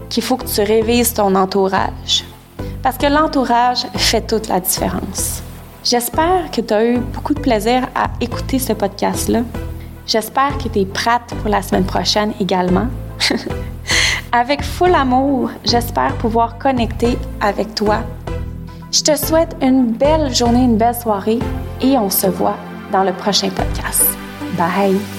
qu'il 0.08 0.22
faut 0.22 0.36
que 0.36 0.46
tu 0.46 0.60
révises 0.60 1.14
ton 1.14 1.34
entourage. 1.34 2.24
Parce 2.82 2.96
que 2.96 3.06
l'entourage 3.06 3.86
fait 3.96 4.26
toute 4.26 4.48
la 4.48 4.60
différence. 4.60 5.42
J'espère 5.84 6.50
que 6.50 6.60
tu 6.60 6.74
as 6.74 6.84
eu 6.84 6.98
beaucoup 6.98 7.34
de 7.34 7.40
plaisir 7.40 7.88
à 7.94 8.06
écouter 8.20 8.58
ce 8.58 8.72
podcast-là. 8.72 9.40
J'espère 10.06 10.56
que 10.58 10.68
tu 10.68 10.80
es 10.80 10.86
prête 10.86 11.34
pour 11.40 11.50
la 11.50 11.62
semaine 11.62 11.84
prochaine 11.84 12.32
également. 12.40 12.86
avec 14.32 14.62
full 14.62 14.94
amour, 14.94 15.50
j'espère 15.64 16.14
pouvoir 16.16 16.58
connecter 16.58 17.18
avec 17.40 17.74
toi. 17.74 18.00
Je 18.90 19.02
te 19.02 19.16
souhaite 19.16 19.54
une 19.60 19.92
belle 19.92 20.34
journée, 20.34 20.64
une 20.64 20.78
belle 20.78 20.94
soirée 20.94 21.38
et 21.82 21.98
on 21.98 22.08
se 22.08 22.26
voit 22.26 22.56
dans 22.90 23.04
le 23.04 23.12
prochain 23.12 23.50
podcast. 23.50 24.08
Bye! 24.56 25.17